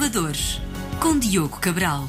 Inovadores, 0.00 0.58
com 0.98 1.18
Diogo 1.18 1.60
Cabral. 1.60 2.08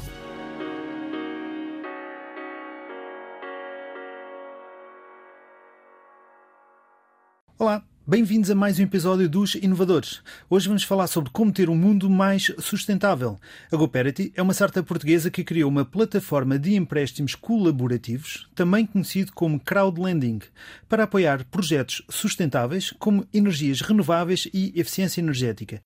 Olá, 7.59 7.83
bem-vindos 8.07 8.49
a 8.49 8.55
mais 8.55 8.79
um 8.79 8.83
episódio 8.83 9.27
dos 9.27 9.55
Inovadores. 9.55 10.21
Hoje 10.49 10.69
vamos 10.69 10.85
falar 10.85 11.07
sobre 11.07 11.31
como 11.31 11.51
ter 11.51 11.69
um 11.69 11.75
mundo 11.75 12.09
mais 12.09 12.49
sustentável. 12.59 13.37
A 13.69 13.75
GoParity 13.75 14.31
é 14.37 14.41
uma 14.41 14.53
startup 14.53 14.87
portuguesa 14.87 15.29
que 15.29 15.43
criou 15.43 15.69
uma 15.69 15.83
plataforma 15.83 16.57
de 16.57 16.75
empréstimos 16.75 17.35
colaborativos, 17.35 18.49
também 18.55 18.85
conhecido 18.85 19.33
como 19.33 19.59
crowdlending, 19.59 20.39
para 20.87 21.03
apoiar 21.03 21.43
projetos 21.43 22.01
sustentáveis 22.09 22.91
como 22.97 23.27
energias 23.33 23.81
renováveis 23.81 24.47
e 24.53 24.71
eficiência 24.79 25.19
energética. 25.19 25.83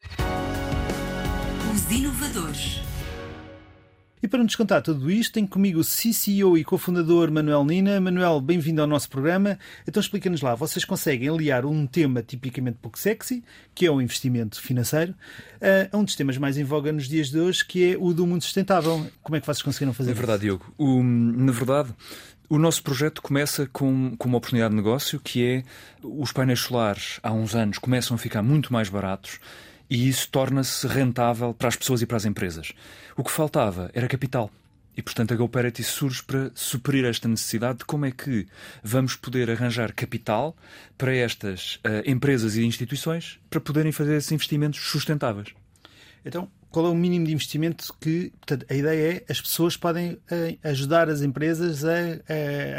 E 4.26 4.28
para 4.28 4.44
nos 4.44 4.56
contar 4.56 4.82
tudo 4.82 5.12
isto, 5.12 5.34
tenho 5.34 5.48
comigo 5.48 5.80
o 5.80 5.84
CCO 5.84 6.58
e 6.58 6.64
cofundador 6.64 7.32
Manuel 7.32 7.64
Nina. 7.64 8.02
Manuel, 8.02 8.42
bem-vindo 8.42 8.82
ao 8.82 8.88
nosso 8.88 9.08
programa. 9.08 9.60
Então 9.88 10.02
explica-nos 10.02 10.42
lá, 10.42 10.56
vocês 10.56 10.84
conseguem 10.84 11.30
aliar 11.30 11.64
um 11.64 11.86
tema 11.86 12.24
tipicamente 12.24 12.80
pouco 12.82 12.98
sexy, 12.98 13.44
que 13.76 13.86
é 13.86 13.92
o 13.92 14.02
investimento 14.02 14.60
financeiro, 14.60 15.14
a 15.92 15.96
um 15.96 16.04
dos 16.04 16.16
temas 16.16 16.40
mais 16.40 16.58
em 16.58 16.64
voga 16.64 16.92
nos 16.92 17.08
dias 17.08 17.30
de 17.30 17.38
hoje, 17.38 17.64
que 17.64 17.92
é 17.92 17.98
o 18.00 18.16
do 18.16 18.26
mundo 18.26 18.42
sustentável. 18.42 19.06
Como 19.22 19.36
é 19.36 19.40
que 19.40 19.46
vocês 19.46 19.62
conseguiram 19.62 19.94
fazer 19.94 20.10
É 20.10 20.14
verdade, 20.16 20.42
Diogo. 20.42 20.74
O, 20.76 21.04
na 21.04 21.52
verdade, 21.52 21.94
o 22.50 22.58
nosso 22.58 22.82
projeto 22.82 23.22
começa 23.22 23.70
com, 23.72 24.16
com 24.18 24.28
uma 24.28 24.40
oportunidade 24.40 24.72
de 24.72 24.76
negócio 24.76 25.20
que 25.20 25.46
é 25.46 25.64
os 26.02 26.32
painéis 26.32 26.62
solares 26.62 27.20
há 27.22 27.32
uns 27.32 27.54
anos 27.54 27.78
começam 27.78 28.16
a 28.16 28.18
ficar 28.18 28.42
muito 28.42 28.74
mais 28.74 28.90
baratos 28.90 29.40
e 29.90 30.08
isso 30.10 30.30
torna-se 30.30 30.88
rentável 30.88 31.54
para 31.54 31.68
as 31.68 31.76
pessoas 31.76 32.02
e 32.02 32.06
para 32.06 32.18
as 32.18 32.26
empresas. 32.26 32.74
O 33.16 33.24
que 33.24 33.32
faltava 33.32 33.90
era 33.94 34.08
capital. 34.08 34.52
E, 34.98 35.02
portanto, 35.02 35.34
a 35.34 35.38
GoParity 35.38 35.84
surge 35.84 36.24
para 36.24 36.52
suprir 36.56 37.04
esta 37.04 37.28
necessidade 37.28 37.80
de 37.80 37.86
como 37.86 38.06
é 38.06 38.12
que 38.12 38.48
vamos 38.82 39.16
poder 39.16 39.52
arranjar 39.52 39.92
capital 39.94 40.56
para 40.98 41.14
estas 41.14 41.76
uh, 41.76 42.10
empresas 42.10 42.56
e 42.56 42.64
instituições 42.64 43.38
para 43.50 43.60
poderem 43.60 43.92
fazer 43.92 44.16
esses 44.16 44.32
investimentos 44.32 44.80
sustentáveis. 44.80 45.50
Então, 46.26 46.50
qual 46.76 46.88
é 46.88 46.90
o 46.90 46.94
mínimo 46.94 47.26
de 47.26 47.32
investimento 47.32 47.96
que. 48.02 48.34
Portanto, 48.38 48.66
a 48.70 48.74
ideia 48.74 49.14
é 49.14 49.32
as 49.32 49.40
pessoas 49.40 49.78
podem 49.78 50.18
eh, 50.30 50.58
ajudar 50.62 51.08
as 51.08 51.22
empresas 51.22 51.86
a, 51.86 51.94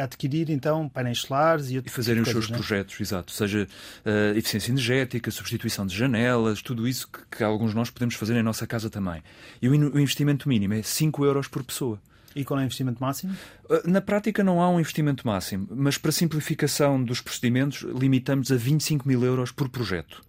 a 0.00 0.04
adquirir 0.04 0.50
então 0.50 0.86
painéis 0.86 1.20
solares 1.20 1.70
e, 1.70 1.78
e 1.78 1.88
fazerem 1.88 2.22
coisas, 2.22 2.42
os 2.42 2.46
seus 2.46 2.50
não 2.50 2.56
é? 2.56 2.58
projetos, 2.58 3.00
exato. 3.00 3.32
Seja 3.32 3.66
uh, 4.04 4.36
eficiência 4.36 4.70
energética, 4.70 5.30
substituição 5.30 5.86
de 5.86 5.96
janelas, 5.96 6.60
tudo 6.60 6.86
isso 6.86 7.08
que, 7.08 7.38
que, 7.38 7.42
alguns 7.42 7.70
de 7.70 7.76
nós 7.76 7.88
podemos 7.88 8.14
fazer 8.16 8.36
em 8.36 8.42
nossa 8.42 8.66
casa 8.66 8.90
também. 8.90 9.22
E 9.62 9.66
o, 9.66 9.72
o 9.72 9.98
investimento 9.98 10.46
mínimo 10.46 10.74
é 10.74 10.82
5 10.82 11.24
euros 11.24 11.48
por 11.48 11.64
pessoa. 11.64 11.98
E 12.34 12.44
qual 12.44 12.60
é 12.60 12.64
o 12.64 12.66
investimento 12.66 13.00
máximo? 13.00 13.34
Uh, 13.64 13.90
na 13.90 14.02
prática 14.02 14.44
não 14.44 14.60
há 14.60 14.68
um 14.68 14.78
investimento 14.78 15.26
máximo, 15.26 15.68
mas 15.70 15.96
para 15.96 16.12
simplificação 16.12 17.02
dos 17.02 17.22
procedimentos 17.22 17.80
limitamos 17.98 18.52
a 18.52 18.56
25 18.56 19.08
mil 19.08 19.24
euros 19.24 19.50
por 19.50 19.70
projeto. 19.70 20.22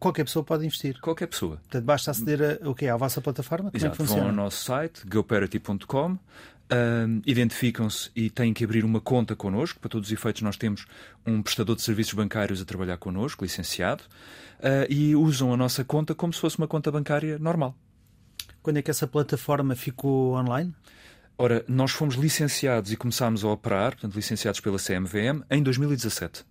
Qualquer 0.00 0.24
pessoa 0.24 0.42
pode 0.42 0.64
investir. 0.64 0.98
Qualquer 0.98 1.26
pessoa. 1.26 1.56
Portanto, 1.58 1.84
basta 1.84 2.10
aceder 2.10 2.58
a, 2.62 2.68
o 2.70 2.74
quê? 2.74 2.88
à 2.88 2.96
vossa 2.96 3.20
plataforma? 3.20 3.70
Como 3.70 3.76
Exato. 3.76 3.92
é 3.92 3.96
que 3.96 3.96
funciona? 3.98 4.22
Vão 4.22 4.30
ao 4.30 4.34
nosso 4.34 4.64
site, 4.64 5.06
goparity.com, 5.06 6.12
um, 6.12 6.18
identificam-se 7.26 8.10
e 8.16 8.30
têm 8.30 8.54
que 8.54 8.64
abrir 8.64 8.82
uma 8.82 8.98
conta 8.98 9.36
connosco. 9.36 9.78
Para 9.78 9.90
todos 9.90 10.08
os 10.08 10.12
efeitos, 10.12 10.40
nós 10.40 10.56
temos 10.56 10.86
um 11.26 11.42
prestador 11.42 11.76
de 11.76 11.82
serviços 11.82 12.14
bancários 12.14 12.62
a 12.62 12.64
trabalhar 12.64 12.96
connosco, 12.96 13.44
licenciado, 13.44 14.02
uh, 14.60 14.90
e 14.90 15.14
usam 15.14 15.52
a 15.52 15.56
nossa 15.56 15.84
conta 15.84 16.14
como 16.14 16.32
se 16.32 16.40
fosse 16.40 16.56
uma 16.56 16.66
conta 16.66 16.90
bancária 16.90 17.38
normal. 17.38 17.76
Quando 18.62 18.78
é 18.78 18.82
que 18.82 18.90
essa 18.90 19.06
plataforma 19.06 19.76
ficou 19.76 20.34
online? 20.34 20.74
Ora, 21.36 21.62
nós 21.68 21.90
fomos 21.90 22.14
licenciados 22.14 22.90
e 22.90 22.96
começámos 22.96 23.44
a 23.44 23.48
operar, 23.48 23.92
portanto, 23.92 24.14
licenciados 24.14 24.60
pela 24.60 24.78
CMVM, 24.78 25.42
em 25.50 25.62
2017. 25.62 26.42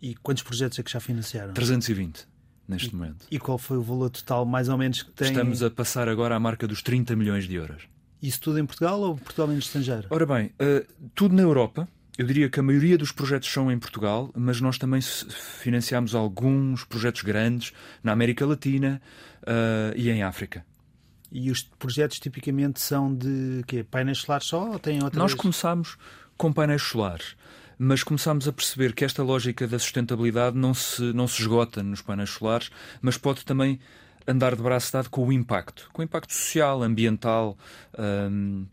E 0.00 0.14
quantos 0.16 0.42
projetos 0.42 0.78
é 0.78 0.82
que 0.82 0.90
já 0.90 1.00
financiaram? 1.00 1.52
320 1.52 2.32
neste 2.68 2.88
e, 2.88 2.94
momento. 2.94 3.26
E 3.30 3.38
qual 3.38 3.58
foi 3.58 3.76
o 3.76 3.82
valor 3.82 4.10
total, 4.10 4.44
mais 4.44 4.68
ou 4.68 4.78
menos, 4.78 5.02
que 5.02 5.10
tem? 5.12 5.28
Estamos 5.28 5.62
a 5.62 5.70
passar 5.70 6.08
agora 6.08 6.34
à 6.34 6.40
marca 6.40 6.66
dos 6.66 6.82
30 6.82 7.14
milhões 7.16 7.46
de 7.46 7.54
euros. 7.54 7.82
Isso 8.22 8.40
tudo 8.40 8.58
em 8.58 8.66
Portugal 8.66 9.00
ou 9.00 9.16
Portugal 9.16 9.50
e 9.50 9.52
no 9.52 9.58
estrangeiro? 9.58 10.06
Ora 10.10 10.24
bem, 10.24 10.46
uh, 10.46 10.86
tudo 11.14 11.34
na 11.34 11.42
Europa. 11.42 11.86
Eu 12.16 12.26
diria 12.26 12.48
que 12.48 12.60
a 12.60 12.62
maioria 12.62 12.96
dos 12.96 13.10
projetos 13.10 13.52
são 13.52 13.70
em 13.72 13.78
Portugal, 13.78 14.30
mas 14.36 14.60
nós 14.60 14.78
também 14.78 15.00
financiamos 15.02 16.14
alguns 16.14 16.84
projetos 16.84 17.22
grandes 17.22 17.72
na 18.04 18.12
América 18.12 18.46
Latina 18.46 19.02
uh, 19.42 19.92
e 19.96 20.08
em 20.10 20.22
África. 20.22 20.64
E 21.30 21.50
os 21.50 21.64
projetos 21.64 22.20
tipicamente 22.20 22.80
são 22.80 23.12
de 23.12 23.64
quê? 23.66 23.82
painéis 23.82 24.18
solares 24.18 24.46
só 24.46 24.70
ou 24.70 24.78
têm 24.78 25.02
outras? 25.02 25.20
Nós 25.20 25.34
começámos 25.34 25.96
com 26.36 26.52
painéis 26.52 26.82
solares 26.82 27.34
mas 27.78 28.02
começámos 28.02 28.46
a 28.48 28.52
perceber 28.52 28.94
que 28.94 29.04
esta 29.04 29.22
lógica 29.22 29.66
da 29.66 29.78
sustentabilidade 29.78 30.56
não 30.56 30.74
se, 30.74 31.02
não 31.12 31.26
se 31.26 31.40
esgota 31.40 31.82
nos 31.82 32.02
painéis 32.02 32.30
solares, 32.30 32.70
mas 33.00 33.16
pode 33.16 33.44
também 33.44 33.80
andar 34.26 34.56
de 34.56 34.62
braço 34.62 34.92
dado 34.92 35.10
com 35.10 35.26
o 35.26 35.32
impacto, 35.32 35.88
com 35.92 36.02
o 36.02 36.04
impacto 36.04 36.32
social, 36.32 36.82
ambiental. 36.82 37.56
Um, 37.98 38.66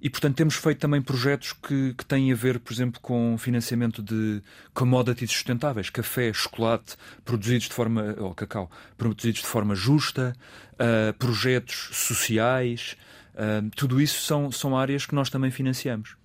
e, 0.00 0.10
portanto, 0.10 0.36
temos 0.36 0.54
feito 0.56 0.78
também 0.78 1.00
projetos 1.00 1.52
que, 1.52 1.94
que 1.94 2.04
têm 2.04 2.30
a 2.32 2.34
ver, 2.34 2.60
por 2.60 2.72
exemplo, 2.72 3.00
com 3.00 3.36
financiamento 3.38 4.02
de 4.02 4.42
commodities 4.74 5.30
sustentáveis, 5.30 5.90
café, 5.90 6.32
chocolate, 6.32 6.96
produzidos 7.24 7.68
de 7.68 7.74
forma, 7.74 8.14
ou 8.18 8.34
cacau, 8.34 8.70
produzidos 8.96 9.40
de 9.40 9.46
forma 9.46 9.74
justa, 9.74 10.34
uh, 10.74 11.12
projetos 11.14 11.90
sociais. 11.92 12.96
Uh, 13.34 13.70
tudo 13.74 14.00
isso 14.00 14.22
são, 14.22 14.52
são 14.52 14.76
áreas 14.76 15.06
que 15.06 15.14
nós 15.14 15.30
também 15.30 15.50
financiamos. 15.50 16.16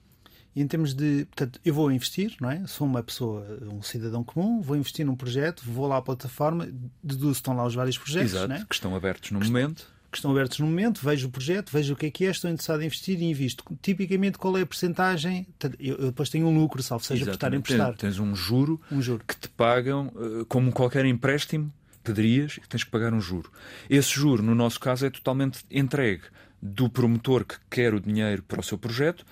E 0.56 0.62
em 0.62 0.68
termos 0.68 0.94
de. 0.94 1.26
Portanto, 1.26 1.60
eu 1.64 1.74
vou 1.74 1.92
investir, 1.92 2.36
não 2.42 2.52
é? 2.52 2.66
Sou 2.68 2.86
uma 2.86 3.02
pessoa, 3.02 3.46
um 3.72 3.82
cidadão 3.82 4.24
comum, 4.24 4.62
vou 4.62 4.76
investir 4.76 5.06
num 5.06 5.16
projeto, 5.16 5.64
vou 5.66 5.88
lá 5.88 5.98
à 5.98 6.02
plataforma, 6.02 6.68
deduzo 7.02 7.32
estão 7.32 7.56
lá 7.56 7.66
os 7.66 7.74
vários 7.74 7.98
projetos, 7.98 8.34
Exato, 8.34 8.48
né? 8.48 8.66
que 8.68 8.76
estão 8.76 8.96
abertos 8.96 9.32
no 9.32 9.40
que 9.40 9.48
momento. 9.48 9.88
Que 10.12 10.18
estão 10.18 10.32
abertos 10.32 10.60
no 10.60 10.66
momento, 10.66 11.00
vejo 11.02 11.30
o 11.30 11.32
projeto, 11.32 11.72
vejo 11.72 11.94
o 11.94 11.96
que 11.96 12.08
é 12.08 12.12
que 12.12 12.26
é, 12.26 12.32
estou 12.32 12.52
interessado 12.52 12.82
em 12.82 12.88
investir 12.88 13.18
e 13.22 13.24
invisto. 13.24 13.64
Tipicamente, 13.82 14.38
qual 14.38 14.58
é 14.58 14.62
a 14.62 14.66
percentagem? 14.66 15.48
Eu, 15.80 15.96
eu 15.96 16.06
depois 16.08 16.30
tenho 16.30 16.48
um 16.48 16.60
lucro, 16.60 16.84
salvo 16.84 17.06
seja 17.06 17.24
por 17.24 17.34
estar 17.34 17.54
a 17.54 17.56
emprestar. 17.56 17.96
Tens 17.96 18.20
um 18.20 18.36
juro, 18.36 18.82
um 18.92 19.02
juro 19.02 19.24
que 19.26 19.38
te 19.38 19.48
pagam, 19.48 20.12
como 20.50 20.70
qualquer 20.74 21.06
empréstimo, 21.06 21.72
pedirias 22.04 22.60
e 22.62 22.68
tens 22.68 22.84
que 22.84 22.92
pagar 22.92 23.14
um 23.14 23.22
juro. 23.22 23.50
Esse 23.90 24.10
juro, 24.10 24.44
no 24.44 24.54
nosso 24.54 24.82
caso, 24.82 25.06
é 25.06 25.10
totalmente 25.10 25.60
entregue 25.72 26.24
do 26.62 26.90
promotor 26.90 27.46
que 27.46 27.56
quer 27.70 27.94
o 27.94 28.00
dinheiro 28.00 28.44
para 28.44 28.60
o 28.60 28.64
seu 28.64 28.78
projeto 28.78 29.26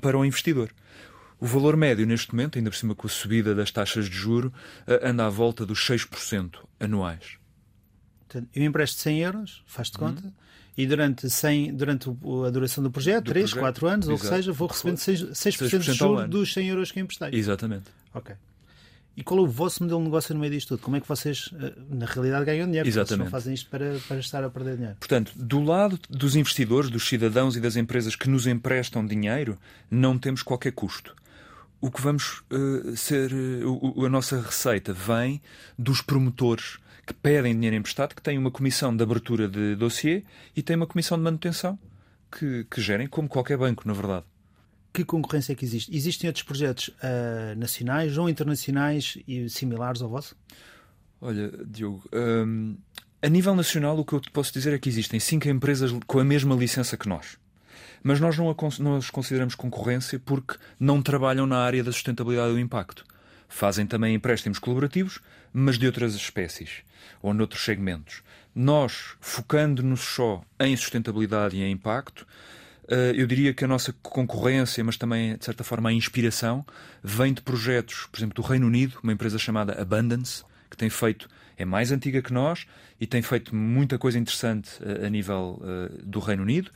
para 0.00 0.18
o 0.18 0.24
investidor. 0.24 0.70
O 1.40 1.46
valor 1.46 1.76
médio 1.76 2.06
neste 2.06 2.32
momento, 2.32 2.56
ainda 2.58 2.70
por 2.70 2.76
cima 2.76 2.94
com 2.94 3.06
a 3.06 3.10
subida 3.10 3.54
das 3.54 3.70
taxas 3.70 4.08
de 4.08 4.16
juro, 4.16 4.52
anda 5.02 5.26
à 5.26 5.28
volta 5.28 5.66
dos 5.66 5.80
6% 5.80 6.58
anuais. 6.78 7.38
Eu 8.54 8.64
empresto 8.64 9.00
100 9.00 9.20
euros, 9.20 9.62
faz-te 9.66 10.00
uhum. 10.00 10.14
conta, 10.14 10.32
e 10.76 10.86
durante, 10.86 11.28
100, 11.28 11.74
durante 11.74 12.08
a 12.08 12.50
duração 12.50 12.82
do 12.82 12.90
projeto, 12.90 13.24
do 13.24 13.32
3, 13.32 13.50
projeto, 13.50 13.60
4 13.60 13.86
anos, 13.88 14.06
exato. 14.06 14.12
ou 14.12 14.18
que 14.18 14.36
seja, 14.36 14.52
vou 14.52 14.68
recebendo 14.68 14.96
6%, 14.96 15.34
6 15.34 15.54
de 15.54 15.92
juros 15.92 16.30
dos 16.30 16.52
100 16.52 16.68
euros 16.68 16.92
que 16.92 17.00
emprestei. 17.00 17.30
Exatamente. 17.32 17.90
Ok. 18.14 18.34
E 19.16 19.22
qual 19.22 19.40
é 19.40 19.42
o 19.42 19.46
vosso 19.46 19.82
modelo 19.82 20.00
de 20.00 20.06
negócio 20.06 20.34
no 20.34 20.40
meio 20.40 20.52
disto 20.52 20.68
tudo? 20.68 20.80
Como 20.80 20.96
é 20.96 21.00
que 21.00 21.08
vocês, 21.08 21.50
na 21.90 22.06
realidade, 22.06 22.46
ganham 22.46 22.66
dinheiro? 22.66 22.88
Exatamente. 22.88 23.24
Não 23.24 23.30
fazem 23.30 23.52
isto 23.52 23.68
para, 23.68 23.98
para 24.08 24.18
estar 24.18 24.42
a 24.42 24.48
perder 24.48 24.76
dinheiro. 24.76 24.96
Portanto, 24.98 25.32
do 25.36 25.62
lado 25.62 25.98
dos 26.08 26.34
investidores, 26.34 26.88
dos 26.88 27.06
cidadãos 27.06 27.54
e 27.54 27.60
das 27.60 27.76
empresas 27.76 28.16
que 28.16 28.28
nos 28.28 28.46
emprestam 28.46 29.06
dinheiro, 29.06 29.58
não 29.90 30.18
temos 30.18 30.42
qualquer 30.42 30.72
custo. 30.72 31.14
O 31.80 31.90
que 31.90 32.00
vamos 32.00 32.42
uh, 32.50 32.96
ser. 32.96 33.32
Uh, 33.32 34.06
a 34.06 34.08
nossa 34.08 34.40
receita 34.40 34.92
vem 34.92 35.42
dos 35.78 36.00
promotores 36.00 36.78
que 37.06 37.12
pedem 37.12 37.54
dinheiro 37.54 37.76
emprestado, 37.76 38.14
que 38.14 38.22
têm 38.22 38.38
uma 38.38 38.50
comissão 38.50 38.96
de 38.96 39.02
abertura 39.02 39.46
de 39.46 39.74
dossiê 39.74 40.22
e 40.56 40.62
têm 40.62 40.76
uma 40.76 40.86
comissão 40.86 41.18
de 41.18 41.24
manutenção 41.24 41.78
que, 42.30 42.64
que 42.70 42.80
gerem, 42.80 43.08
como 43.08 43.28
qualquer 43.28 43.58
banco, 43.58 43.82
na 43.86 43.92
verdade 43.92 44.24
que 44.92 45.04
concorrência 45.04 45.52
é 45.52 45.54
que 45.54 45.64
existe? 45.64 45.94
Existem 45.94 46.28
outros 46.28 46.44
projetos 46.44 46.88
uh, 46.88 47.56
nacionais 47.56 48.18
ou 48.18 48.28
internacionais 48.28 49.16
e 49.26 49.48
similares 49.48 50.02
ao 50.02 50.08
vosso? 50.08 50.36
Olha, 51.20 51.50
Diogo, 51.66 52.02
um, 52.12 52.76
a 53.22 53.28
nível 53.28 53.54
nacional 53.54 53.98
o 53.98 54.04
que 54.04 54.12
eu 54.12 54.20
te 54.20 54.30
posso 54.30 54.52
dizer 54.52 54.72
é 54.74 54.78
que 54.78 54.88
existem 54.88 55.20
cinco 55.20 55.48
empresas 55.48 55.92
com 56.06 56.18
a 56.18 56.24
mesma 56.24 56.54
licença 56.54 56.96
que 56.96 57.08
nós. 57.08 57.38
Mas 58.02 58.18
nós 58.18 58.36
não, 58.36 58.96
as 58.96 59.10
consideramos 59.10 59.54
concorrência 59.54 60.18
porque 60.18 60.56
não 60.78 61.00
trabalham 61.00 61.46
na 61.46 61.58
área 61.58 61.84
da 61.84 61.92
sustentabilidade 61.92 62.52
do 62.52 62.58
impacto. 62.58 63.04
Fazem 63.48 63.86
também 63.86 64.14
empréstimos 64.14 64.58
colaborativos, 64.58 65.20
mas 65.52 65.78
de 65.78 65.86
outras 65.86 66.14
espécies 66.14 66.82
ou 67.22 67.32
noutros 67.32 67.64
segmentos. 67.64 68.22
Nós, 68.54 69.14
focando-nos 69.20 70.00
só 70.00 70.42
em 70.58 70.76
sustentabilidade 70.76 71.56
e 71.56 71.62
em 71.62 71.70
impacto, 71.70 72.26
eu 72.88 73.26
diria 73.26 73.54
que 73.54 73.64
a 73.64 73.68
nossa 73.68 73.92
concorrência, 74.02 74.82
mas 74.82 74.96
também, 74.96 75.36
de 75.36 75.44
certa 75.44 75.64
forma, 75.64 75.88
a 75.88 75.92
inspiração, 75.92 76.64
vem 77.02 77.32
de 77.32 77.40
projetos, 77.40 78.06
por 78.10 78.18
exemplo, 78.18 78.34
do 78.34 78.42
Reino 78.42 78.66
Unido, 78.66 78.98
uma 79.02 79.12
empresa 79.12 79.38
chamada 79.38 79.80
Abundance, 79.80 80.44
que 80.70 80.76
tem 80.76 80.90
feito, 80.90 81.28
é 81.56 81.64
mais 81.64 81.92
antiga 81.92 82.20
que 82.20 82.32
nós 82.32 82.66
e 83.00 83.06
tem 83.06 83.20
feito 83.20 83.54
muita 83.54 83.98
coisa 83.98 84.18
interessante 84.18 84.70
a, 84.82 85.06
a 85.06 85.10
nível 85.10 85.60
uh, 85.60 86.02
do 86.04 86.18
Reino 86.18 86.42
Unido. 86.42 86.70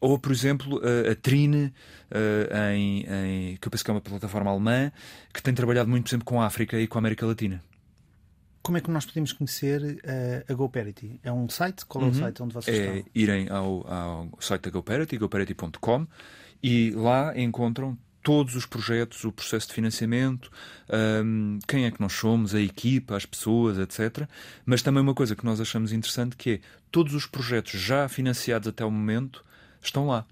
Ou, 0.00 0.18
por 0.18 0.32
exemplo, 0.32 0.80
a 1.10 1.14
Trine, 1.14 1.66
uh, 2.10 2.72
em, 2.74 3.00
em, 3.00 3.56
que 3.56 3.68
eu 3.68 3.70
penso 3.70 3.84
que 3.84 3.90
é 3.90 3.94
uma 3.94 4.00
plataforma 4.00 4.50
alemã, 4.50 4.90
que 5.32 5.42
tem 5.42 5.54
trabalhado 5.54 5.88
muito, 5.88 6.04
por 6.04 6.10
exemplo, 6.10 6.24
com 6.24 6.40
a 6.40 6.46
África 6.46 6.78
e 6.80 6.86
com 6.86 6.98
a 6.98 7.00
América 7.00 7.26
Latina. 7.26 7.62
Como 8.62 8.76
é 8.76 8.80
que 8.80 8.90
nós 8.90 9.06
podemos 9.06 9.32
conhecer 9.32 9.80
uh, 9.82 10.52
a 10.52 10.54
GoParity? 10.54 11.20
É 11.22 11.32
um 11.32 11.48
site? 11.48 11.86
Qual 11.86 12.04
é 12.04 12.08
o 12.08 12.10
uhum. 12.10 12.14
site 12.14 12.42
onde 12.42 12.54
vocês 12.54 12.76
é 12.76 12.96
estão? 12.98 13.10
irem 13.14 13.48
ao, 13.48 13.86
ao 13.90 14.30
site 14.40 14.62
da 14.62 14.70
GoParity, 14.70 15.16
goparity.com, 15.16 16.06
e 16.62 16.90
lá 16.90 17.38
encontram 17.38 17.96
todos 18.22 18.54
os 18.56 18.66
projetos, 18.66 19.24
o 19.24 19.32
processo 19.32 19.68
de 19.68 19.74
financiamento, 19.74 20.50
um, 21.24 21.58
quem 21.66 21.86
é 21.86 21.90
que 21.90 22.00
nós 22.00 22.12
somos, 22.12 22.54
a 22.54 22.60
equipa, 22.60 23.16
as 23.16 23.24
pessoas, 23.24 23.78
etc. 23.78 24.28
Mas 24.66 24.82
também 24.82 25.02
uma 25.02 25.14
coisa 25.14 25.34
que 25.34 25.44
nós 25.44 25.60
achamos 25.60 25.92
interessante 25.92 26.36
que 26.36 26.50
é 26.50 26.60
todos 26.90 27.14
os 27.14 27.24
projetos 27.24 27.80
já 27.80 28.08
financiados 28.08 28.68
até 28.68 28.84
o 28.84 28.90
momento 28.90 29.42
estão 29.80 30.06
lá. 30.06 30.26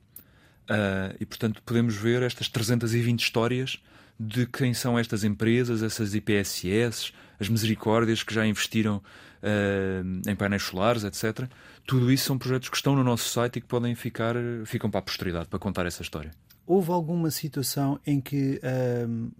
Uh, 0.68 1.16
e 1.20 1.24
portanto 1.24 1.62
podemos 1.64 1.94
ver 1.94 2.22
estas 2.22 2.48
320 2.48 3.22
histórias 3.22 3.80
de 4.18 4.46
quem 4.46 4.74
são 4.74 4.98
estas 4.98 5.24
empresas, 5.24 5.82
essas 5.82 6.14
IPSS, 6.14 7.12
as 7.40 7.48
misericórdias 7.48 8.22
que 8.22 8.34
já 8.34 8.46
investiram 8.46 8.96
uh, 8.96 10.30
em 10.30 10.34
painéis 10.34 10.62
solares, 10.62 11.04
etc. 11.04 11.48
Tudo 11.86 12.10
isso 12.10 12.24
são 12.24 12.38
projetos 12.38 12.68
que 12.68 12.76
estão 12.76 12.94
no 12.94 13.04
nosso 13.04 13.28
site 13.28 13.56
e 13.56 13.60
que 13.60 13.66
podem 13.66 13.94
ficar 13.94 14.34
ficam 14.64 14.90
para 14.90 15.00
a 15.00 15.02
posteridade 15.02 15.48
para 15.48 15.58
contar 15.58 15.86
essa 15.86 16.02
história 16.02 16.30
houve 16.66 16.90
alguma 16.90 17.30
situação 17.30 18.00
em 18.04 18.20
que 18.20 18.60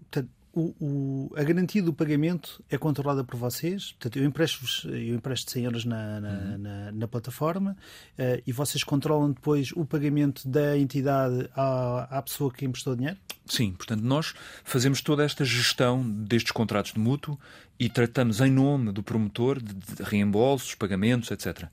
portanto, 0.09 0.29
o, 0.57 0.73
o, 0.79 1.33
a 1.35 1.43
garantia 1.43 1.83
do 1.83 1.93
pagamento 1.93 2.63
é 2.69 2.77
controlada 2.79 3.23
por 3.23 3.37
vocês? 3.37 3.91
Portanto, 3.91 4.17
eu 4.17 4.25
empresto, 4.25 4.89
eu 4.89 5.15
empresto 5.15 5.51
100 5.51 5.65
euros 5.65 5.85
na, 5.85 6.19
na, 6.19 6.29
uhum. 6.29 6.57
na, 6.57 6.91
na 6.91 7.07
plataforma 7.07 7.77
uh, 8.17 8.41
e 8.45 8.51
vocês 8.51 8.83
controlam 8.83 9.31
depois 9.31 9.71
o 9.75 9.85
pagamento 9.85 10.47
da 10.47 10.75
entidade 10.75 11.47
à, 11.55 12.17
à 12.17 12.21
pessoa 12.23 12.51
que 12.51 12.65
emprestou 12.65 12.95
dinheiro? 12.95 13.19
Sim, 13.47 13.73
portanto, 13.73 14.01
nós 14.01 14.33
fazemos 14.63 15.01
toda 15.01 15.23
esta 15.23 15.45
gestão 15.45 16.07
destes 16.09 16.51
contratos 16.51 16.93
de 16.93 16.99
mútuo 16.99 17.39
e 17.79 17.89
tratamos 17.89 18.41
em 18.41 18.51
nome 18.51 18.91
do 18.91 19.01
promotor 19.01 19.61
de, 19.61 19.73
reembolsos, 20.03 20.75
pagamentos, 20.75 21.31
etc. 21.31 21.65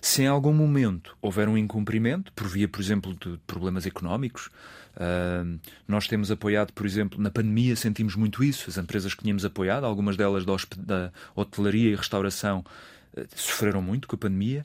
Se 0.00 0.22
em 0.22 0.26
algum 0.26 0.52
momento 0.52 1.16
houver 1.20 1.48
um 1.48 1.58
incumprimento, 1.58 2.32
por 2.32 2.46
via, 2.46 2.68
por 2.68 2.80
exemplo, 2.80 3.14
de 3.14 3.38
problemas 3.46 3.86
económicos, 3.86 4.50
Uh, 4.96 5.60
nós 5.86 6.08
temos 6.08 6.30
apoiado, 6.30 6.72
por 6.72 6.86
exemplo, 6.86 7.20
na 7.20 7.30
pandemia 7.30 7.76
sentimos 7.76 8.16
muito 8.16 8.42
isso. 8.42 8.70
As 8.70 8.78
empresas 8.78 9.12
que 9.12 9.22
tínhamos 9.22 9.44
apoiado, 9.44 9.84
algumas 9.84 10.16
delas 10.16 10.46
da, 10.46 10.56
da 10.78 11.12
hotelaria 11.34 11.90
e 11.90 11.94
restauração, 11.94 12.64
uh, 13.14 13.26
sofreram 13.36 13.82
muito 13.82 14.08
com 14.08 14.16
a 14.16 14.18
pandemia 14.18 14.64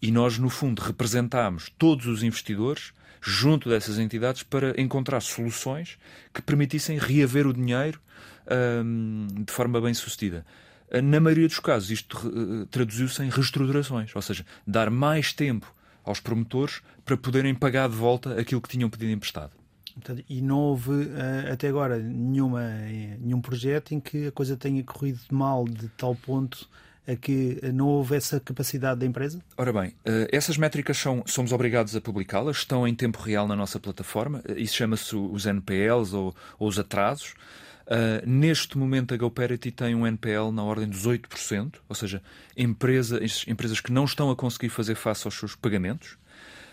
e 0.00 0.12
nós, 0.12 0.38
no 0.38 0.48
fundo, 0.48 0.80
representámos 0.80 1.68
todos 1.78 2.06
os 2.06 2.22
investidores 2.22 2.92
junto 3.22 3.68
dessas 3.68 3.98
entidades 3.98 4.42
para 4.42 4.78
encontrar 4.80 5.20
soluções 5.20 5.96
que 6.34 6.42
permitissem 6.42 6.98
reaver 6.98 7.46
o 7.46 7.52
dinheiro 7.52 8.00
uh, 8.46 9.44
de 9.44 9.52
forma 9.52 9.80
bem 9.80 9.94
sucedida. 9.94 10.44
Na 11.02 11.20
maioria 11.20 11.46
dos 11.46 11.60
casos, 11.60 11.90
isto 11.90 12.18
uh, 12.28 12.66
traduziu-se 12.66 13.22
em 13.22 13.30
reestruturações, 13.30 14.14
ou 14.14 14.20
seja, 14.20 14.44
dar 14.66 14.90
mais 14.90 15.32
tempo 15.32 15.72
aos 16.04 16.18
promotores 16.18 16.82
para 17.04 17.16
poderem 17.16 17.54
pagar 17.54 17.88
de 17.88 17.94
volta 17.94 18.38
aquilo 18.38 18.60
que 18.60 18.68
tinham 18.68 18.90
pedido 18.90 19.12
emprestado. 19.12 19.52
Portanto, 19.94 20.24
e 20.28 20.40
não 20.40 20.58
houve 20.58 21.10
eh, 21.14 21.52
até 21.52 21.68
agora 21.68 21.98
nenhuma, 21.98 22.66
nenhum 23.20 23.42
projeto 23.42 23.92
em 23.92 24.00
que 24.00 24.28
a 24.28 24.32
coisa 24.32 24.56
tenha 24.56 24.82
corrido 24.82 25.20
mal 25.30 25.66
de 25.66 25.88
tal 25.90 26.14
ponto 26.14 26.66
a 27.06 27.16
que 27.16 27.60
não 27.72 27.86
houve 27.86 28.16
essa 28.16 28.38
capacidade 28.40 29.00
da 29.00 29.06
empresa? 29.06 29.40
Ora 29.56 29.72
bem, 29.72 29.94
eh, 30.04 30.28
essas 30.30 30.56
métricas 30.56 30.96
são, 30.96 31.22
somos 31.26 31.52
obrigados 31.52 31.96
a 31.96 32.00
publicá-las, 32.00 32.58
estão 32.58 32.86
em 32.86 32.94
tempo 32.94 33.20
real 33.20 33.48
na 33.48 33.56
nossa 33.56 33.80
plataforma, 33.80 34.42
eh, 34.48 34.60
isso 34.60 34.76
chama-se 34.76 35.14
os 35.16 35.46
NPLs 35.46 36.14
ou, 36.14 36.34
ou 36.58 36.68
os 36.68 36.78
atrasos. 36.78 37.34
Uh, 37.82 38.24
neste 38.24 38.78
momento, 38.78 39.12
a 39.12 39.16
GoParity 39.16 39.72
tem 39.72 39.94
um 39.94 40.06
NPL 40.06 40.52
na 40.52 40.62
ordem 40.62 40.88
dos 40.88 41.04
8%, 41.04 41.74
ou 41.88 41.94
seja, 41.94 42.22
empresa, 42.56 43.20
empresas 43.46 43.80
que 43.80 43.92
não 43.92 44.04
estão 44.04 44.30
a 44.30 44.36
conseguir 44.36 44.68
fazer 44.68 44.94
face 44.94 45.26
aos 45.26 45.34
seus 45.34 45.56
pagamentos 45.56 46.16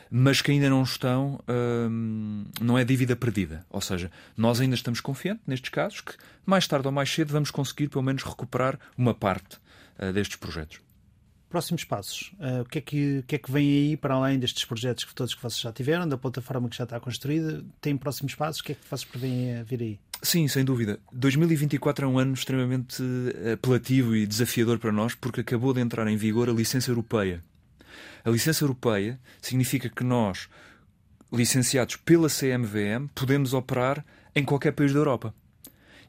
mas 0.10 0.42
que 0.42 0.52
ainda 0.52 0.70
não 0.70 0.82
estão, 0.82 1.40
hum, 1.48 2.46
não 2.60 2.78
é 2.78 2.84
dívida 2.84 3.16
perdida. 3.16 3.66
Ou 3.70 3.80
seja, 3.80 4.12
nós 4.36 4.60
ainda 4.60 4.76
estamos 4.76 5.00
confiantes 5.00 5.44
nestes 5.46 5.70
casos 5.70 6.02
que 6.02 6.14
mais 6.46 6.68
tarde 6.68 6.88
ou 6.88 6.92
mais 6.92 7.10
cedo 7.12 7.32
vamos 7.32 7.52
conseguir 7.52 7.90
pelo 7.90 8.04
menos 8.04 8.24
recuperar 8.24 8.80
uma 8.98 9.14
parte 9.14 9.58
uh, 9.58 9.60
destes 10.14 10.38
projetos. 10.38 10.80
Próximos 11.50 11.84
passos. 11.84 12.32
Uh, 12.40 12.62
o, 12.62 12.66
que 12.66 12.78
é 12.78 12.82
que, 12.82 13.18
o 13.20 13.24
que 13.24 13.36
é 13.36 13.38
que 13.40 13.52
vem 13.52 13.68
aí 13.68 13.98
para 13.98 14.14
além 14.14 14.38
destes 14.38 14.64
projetos 14.66 15.04
que 15.04 15.16
todos 15.16 15.34
que 15.34 15.42
vocês 15.42 15.60
já 15.60 15.72
tiveram, 15.72 16.08
da 16.08 16.18
plataforma 16.18 16.70
que 16.70 16.78
já 16.78 16.84
está 16.84 17.00
construída? 17.00 17.66
Tem 17.82 17.98
próximos 17.98 18.36
passos? 18.36 18.62
O 18.62 18.64
que 18.64 18.74
é 18.74 18.76
que 18.76 18.88
vocês 18.88 19.04
prevêem 19.04 19.64
vir 19.64 19.82
aí? 19.82 20.00
Sim, 20.22 20.48
sem 20.48 20.64
dúvida. 20.64 21.00
2024 21.12 22.06
é 22.06 22.08
um 22.08 22.20
ano 22.20 22.34
extremamente 22.34 23.02
apelativo 23.52 24.16
e 24.16 24.28
desafiador 24.28 24.78
para 24.78 24.92
nós 24.92 25.16
porque 25.16 25.42
acabou 25.42 25.74
de 25.74 25.82
entrar 25.82 26.08
em 26.08 26.18
vigor 26.18 26.50
a 26.50 26.54
licença 26.54 26.92
europeia 26.92 27.42
a 28.24 28.30
licença 28.30 28.64
europeia 28.64 29.20
significa 29.42 29.90
que 29.90 30.04
nós, 30.04 30.50
licenciados 31.32 31.96
pela 31.96 32.28
CMVM, 32.28 33.08
podemos 33.16 33.54
operar 33.54 34.06
em 34.36 34.44
qualquer 34.44 34.74
país 34.74 34.94
da 34.94 35.00
Europa. 35.00 35.34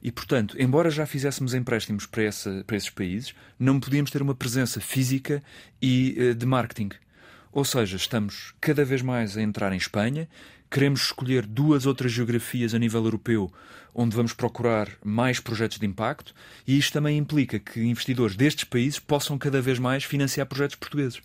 E, 0.03 0.11
portanto, 0.11 0.57
embora 0.59 0.91
já 0.91 1.05
fizéssemos 1.07 1.55
empréstimos 1.55 2.07
para, 2.07 2.23
essa, 2.23 2.65
para 2.67 2.77
esses 2.77 2.91
países, 2.91 3.35
não 3.59 3.79
podíamos 3.79 4.11
ter 4.11 4.23
uma 4.23 4.35
presença 4.35 4.81
física 4.81 5.43
e 5.81 6.17
uh, 6.19 6.35
de 6.35 6.47
marketing. 6.47 6.91
Ou 7.53 7.65
seja, 7.65 7.97
estamos 7.97 8.55
cada 8.61 8.85
vez 8.85 9.03
mais 9.03 9.37
a 9.37 9.43
entrar 9.43 9.73
em 9.73 9.77
Espanha, 9.77 10.29
queremos 10.71 11.03
escolher 11.03 11.45
duas 11.45 11.85
outras 11.85 12.13
geografias 12.13 12.75
a 12.75 12.79
nível 12.79 13.05
europeu 13.05 13.53
onde 13.95 14.17
vamos 14.17 14.33
procurar 14.33 14.89
mais 15.05 15.41
projetos 15.41 15.79
de 15.79 15.87
impacto, 15.87 16.35
e 16.67 16.79
isto 16.79 16.93
também 16.93 17.19
implica 17.19 17.59
que 17.59 17.81
investidores 17.81 18.37
destes 18.37 18.65
países 18.65 18.99
possam 18.99 19.37
cada 19.37 19.61
vez 19.61 19.79
mais 19.79 20.05
financiar 20.05 20.47
projetos 20.47 20.77
portugueses. 20.77 21.21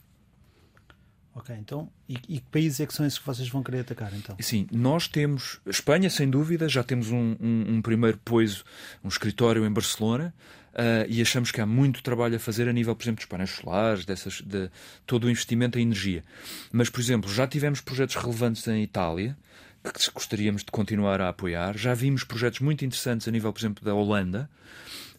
Ok, 1.36 1.54
então, 1.60 1.90
e, 2.08 2.14
e, 2.30 2.40
que 2.40 2.50
países 2.50 2.80
é 2.80 2.86
que 2.86 2.94
são 2.94 3.06
esses 3.06 3.20
que 3.20 3.26
vocês 3.26 3.50
vão 3.50 3.62
querer 3.62 3.82
atacar, 3.82 4.14
então? 4.14 4.38
Sim, 4.40 4.68
nós 4.72 5.10
temos, 5.10 5.60
Espanha, 5.66 6.10
sem 6.10 6.30
dúvida, 6.30 6.70
já 6.70 6.82
temos 6.82 7.12
um, 7.12 7.36
um, 7.42 7.76
um 7.76 7.82
primeiro 7.82 8.18
poiso, 8.24 8.64
um 9.04 9.10
escritório 9.10 9.66
em 9.66 9.70
Barcelona, 9.70 10.34
uh, 10.72 11.06
e 11.10 11.22
achamos 11.22 11.52
que 11.52 11.60
há 11.60 11.66
muito 11.66 12.02
trabalho 12.02 12.38
a 12.38 12.40
fazer 12.40 12.70
a 12.70 12.74
nível, 12.74 12.96
por 12.96 13.04
exemplo, 13.04 13.18
dos 13.18 13.26
painéis 13.26 13.50
solares, 13.50 14.06
dessas, 14.06 14.42
de 14.42 14.70
todo 15.06 15.26
o 15.26 15.30
investimento 15.30 15.78
em 15.78 15.82
energia. 15.82 16.24
Mas, 16.72 16.90
por 16.90 17.02
exemplo, 17.02 17.30
já 17.30 17.46
tivemos 17.46 17.82
projetos 17.82 18.16
relevantes 18.16 18.66
em 18.70 18.82
Itália, 18.82 19.38
que 19.84 20.12
gostaríamos 20.12 20.64
de 20.64 20.72
continuar 20.72 21.20
a 21.20 21.28
apoiar, 21.28 21.78
já 21.78 21.94
vimos 21.94 22.24
projetos 22.24 22.62
muito 22.62 22.86
interessantes 22.86 23.28
a 23.28 23.32
nível, 23.32 23.52
por 23.52 23.60
exemplo, 23.60 23.84
da 23.84 23.94
Holanda, 23.94 24.50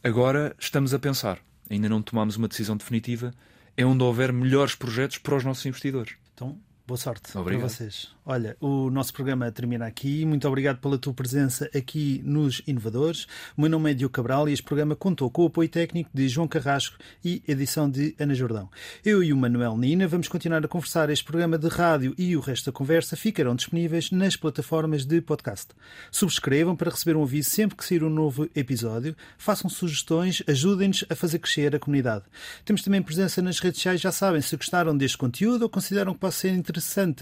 agora 0.03 0.57
estamos 0.59 0.95
a 0.95 0.99
pensar, 0.99 1.39
ainda 1.69 1.91
não 1.91 2.01
tomamos 2.01 2.37
uma 2.37 2.49
decisão 2.49 2.75
definitiva, 2.75 3.35
é 3.77 3.85
onde 3.85 4.03
houver 4.03 4.33
melhores 4.33 4.75
projetos 4.75 5.19
para 5.19 5.37
os 5.37 5.45
nossos 5.45 5.67
investidores. 5.67 6.15
Então, 6.35 6.59
boa 6.87 6.97
sorte 6.97 7.37
Obrigado. 7.37 7.61
para 7.61 7.69
vocês. 7.69 8.15
Olha, 8.25 8.57
o 8.61 8.91
nosso 8.91 9.13
programa 9.13 9.51
termina 9.53 9.87
aqui. 9.87 10.25
Muito 10.25 10.47
obrigado 10.47 10.79
pela 10.79 10.99
tua 10.99 11.13
presença 11.13 11.71
aqui 11.75 12.21
nos 12.25 12.63
Inovadores. 12.67 13.27
O 13.57 13.61
meu 13.61 13.71
nome 13.71 13.91
é 13.91 13.95
Diogo 13.95 14.13
Cabral 14.13 14.49
e 14.49 14.53
este 14.53 14.65
programa 14.65 14.97
contou 14.97 15.31
com 15.31 15.45
o 15.45 15.47
apoio 15.47 15.69
técnico 15.69 16.11
de 16.13 16.29
João 16.29 16.49
Carrasco 16.49 16.97
e 17.25 17.43
edição 17.47 17.89
de 17.89 18.15
Ana 18.19 18.35
Jordão. 18.35 18.69
Eu 19.05 19.23
e 19.23 19.33
o 19.33 19.37
Manuel 19.37 19.77
Nina 19.77 20.09
vamos 20.09 20.29
continuar 20.29 20.65
a 20.65 20.69
conversar. 20.69 21.11
Este 21.11 21.25
programa 21.25 21.59
de 21.59 21.69
rádio 21.69 22.15
e 22.19 22.37
o 22.37 22.41
resto 22.41 22.67
da 22.67 22.73
conversa 22.73 23.17
ficarão 23.17 23.55
disponíveis 23.55 24.11
nas 24.11 24.37
plataformas 24.37 25.05
de 25.05 25.21
podcast. 25.21 25.69
Subscrevam 26.11 26.75
para 26.75 26.91
receber 26.91 27.17
um 27.17 27.23
aviso 27.23 27.51
sempre 27.51 27.77
que 27.77 27.85
sair 27.85 28.03
um 28.03 28.11
novo 28.11 28.49
episódio. 28.57 29.15
Façam 29.39 29.71
sugestões, 29.71 30.43
ajudem-nos 30.49 31.05
a 31.09 31.15
fazer 31.15 31.39
crescer 31.39 31.77
a 31.77 31.79
comunidade. 31.79 32.25
Temos 32.65 32.83
também 32.83 33.03
presença 33.03 33.41
nas 33.41 33.61
redes 33.61 33.79
sociais, 33.79 34.01
já 34.01 34.11
sabem, 34.11 34.41
se 34.41 34.57
gostaram 34.57 34.97
deste 34.97 35.19
conteúdo 35.19 35.63
ou 35.63 35.69
consideram 35.69 36.13
que 36.13 36.21
possa 36.21 36.39
ser 36.39 36.51
interessante 36.51 36.76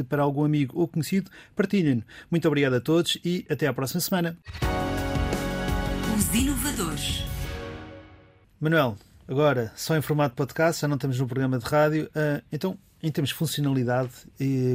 para 0.05 0.23
algum 0.23 0.45
amigo 0.45 0.79
ou 0.79 0.89
conhecido, 0.89 1.31
partilhem-no. 1.55 2.03
Muito 2.31 2.47
obrigado 2.47 2.75
a 2.75 2.81
todos 2.81 3.19
e 3.25 3.45
até 3.49 3.67
à 3.67 3.73
próxima 3.73 4.01
semana. 4.01 4.37
Os 6.17 6.35
Inovadores. 6.35 7.25
Manuel, 8.61 8.97
agora 9.29 9.73
só 9.77 9.97
em 9.97 10.01
formato 10.03 10.35
podcast, 10.35 10.83
já 10.83 10.89
não 10.89 10.97
estamos 10.97 11.19
no 11.19 11.27
programa 11.27 11.59
de 11.59 11.65
rádio. 11.65 12.05
Uh, 12.07 12.43
então, 12.53 12.79
em 13.03 13.11
termos 13.11 13.29
de 13.29 13.35
funcionalidade, 13.35 14.13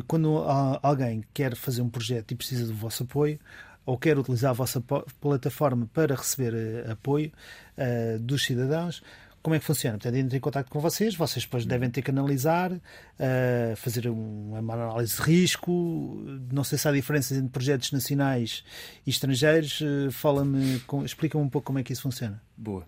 quando 0.08 0.38
alguém 0.84 1.24
quer 1.34 1.56
fazer 1.56 1.82
um 1.82 1.90
projeto 1.90 2.32
e 2.32 2.36
precisa 2.36 2.68
do 2.68 2.76
vosso 2.76 3.04
apoio, 3.04 3.40
ou 3.90 3.98
quer 3.98 4.20
utilizar 4.20 4.52
a 4.52 4.54
vossa 4.54 4.80
plataforma 5.20 5.90
para 5.92 6.14
receber 6.14 6.54
uh, 6.54 6.92
apoio 6.92 7.32
uh, 7.76 8.20
dos 8.20 8.46
cidadãos, 8.46 9.02
como 9.42 9.56
é 9.56 9.60
que 9.60 9.66
funciona? 9.66 9.98
Portanto, 9.98 10.16
entra 10.16 10.38
em 10.38 10.40
contato 10.40 10.70
com 10.70 10.80
vocês, 10.80 11.16
vocês 11.16 11.46
depois 11.46 11.66
devem 11.66 11.90
ter 11.90 12.02
que 12.02 12.12
analisar, 12.12 12.72
uh, 12.72 13.76
fazer 13.76 14.08
uma 14.08 14.60
análise 14.74 15.16
de 15.16 15.22
risco. 15.22 15.72
Não 16.52 16.64
sei 16.64 16.78
se 16.78 16.88
há 16.88 16.92
diferenças 16.92 17.38
entre 17.38 17.50
projetos 17.50 17.92
nacionais 17.92 18.64
e 19.06 19.10
estrangeiros. 19.10 19.82
Uh, 19.82 20.12
Fala-me, 20.12 20.82
explica-me 21.06 21.44
um 21.44 21.50
pouco 21.50 21.68
como 21.68 21.80
é 21.80 21.84
que 21.84 21.94
isso 21.94 22.02
funciona. 22.02 22.42
Boa. 22.58 22.86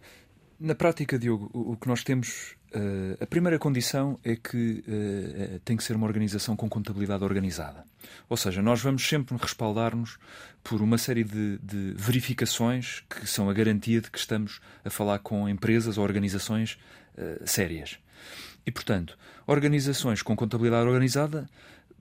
Na 0.64 0.76
prática, 0.76 1.18
Diogo, 1.18 1.50
o 1.54 1.76
que 1.76 1.88
nós 1.88 2.04
temos. 2.04 2.56
Uh, 2.72 3.18
a 3.20 3.26
primeira 3.26 3.58
condição 3.58 4.20
é 4.24 4.36
que 4.36 4.84
uh, 4.88 5.60
tem 5.66 5.76
que 5.76 5.84
ser 5.84 5.96
uma 5.96 6.06
organização 6.06 6.56
com 6.56 6.70
contabilidade 6.70 7.24
organizada. 7.24 7.84
Ou 8.30 8.38
seja, 8.38 8.62
nós 8.62 8.80
vamos 8.80 9.06
sempre 9.06 9.36
respaldar-nos 9.36 10.20
por 10.64 10.80
uma 10.80 11.00
série 11.00 11.24
de, 11.24 11.58
de, 11.58 11.96
verificações 11.98 13.04
que 13.10 13.26
são 13.26 13.50
a 13.50 13.54
garantia 13.54 14.02
de 14.02 14.12
que 14.12 14.20
estamos 14.20 14.62
a 14.86 14.92
falar 14.92 15.18
com 15.18 15.50
empresas 15.50 15.98
ou 15.98 16.04
organizações 16.04 16.78
uh, 17.18 17.42
sérias. 17.44 17.98
E, 18.64 18.72
portanto, 18.72 19.18
organizações 19.48 20.22
com 20.22 20.36
contabilidade 20.36 20.88
organizada 20.88 21.50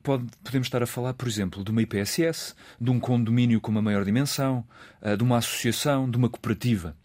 Pode, 0.03 0.25
podemos 0.43 0.67
estar 0.67 0.83
a 0.83 0.87
falar, 0.87 1.13
por 1.13 1.29
exemplo, 1.29 1.63
de 1.63 1.71
uma 1.71 1.83
IPSS, 1.83 2.55
de 2.81 2.91
um 2.91 2.99
condomínio 2.99 3.61
com 3.61 3.71
uma 3.71 3.83
maior 3.83 4.03
dimensão, 4.03 4.65
de 5.15 5.23
uma 5.23 5.37
associação, 5.37 6.11
de 6.11 6.17
uma 6.17 6.31
cooperativa. 6.31 6.97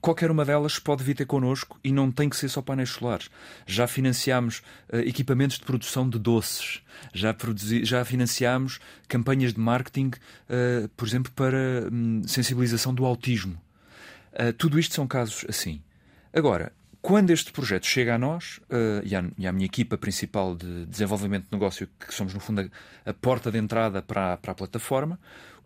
Qualquer 0.00 0.30
uma 0.30 0.44
delas 0.44 0.78
pode 0.78 1.02
vir 1.04 1.14
ter 1.14 1.26
connosco 1.26 1.78
e 1.82 1.92
não 1.92 2.10
tem 2.10 2.28
que 2.28 2.36
ser 2.36 2.48
só 2.48 2.62
painéis 2.62 2.90
solares. 2.90 3.30
Já 3.66 3.86
financiámos 3.86 4.62
uh, 4.92 4.96
equipamentos 4.98 5.58
de 5.58 5.64
produção 5.64 6.08
de 6.08 6.18
doces, 6.18 6.82
já, 7.12 7.32
produzi, 7.32 7.84
já 7.84 8.04
financiámos 8.04 8.80
campanhas 9.08 9.52
de 9.52 9.60
marketing, 9.60 10.08
uh, 10.08 10.88
por 10.96 11.06
exemplo, 11.06 11.32
para 11.32 11.88
um, 11.92 12.22
sensibilização 12.26 12.94
do 12.94 13.04
autismo. 13.04 13.60
Uh, 14.32 14.52
tudo 14.52 14.78
isto 14.78 14.94
são 14.94 15.06
casos 15.06 15.44
assim. 15.48 15.82
Agora, 16.32 16.72
quando 17.02 17.30
este 17.30 17.52
projeto 17.52 17.84
chega 17.84 18.14
a 18.14 18.18
nós 18.18 18.58
uh, 18.70 19.04
e, 19.04 19.14
à, 19.14 19.24
e, 19.36 19.46
à, 19.46 19.52
minha 19.52 19.66
equipa 19.66 19.98
principal 19.98 20.54
de 20.54 20.86
desenvolvimento 20.86 21.46
de 21.46 21.52
negócio, 21.52 21.88
que 21.98 22.14
somos 22.14 22.32
no 22.32 22.38
fundo 22.38 22.70
a, 23.04 23.10
a 23.10 23.12
porta 23.12 23.50
de 23.50 23.58
entrada 23.58 24.00
para 24.00 24.34
a, 24.34 24.36
para 24.36 24.52
a 24.52 24.54
plataforma, 24.54 25.18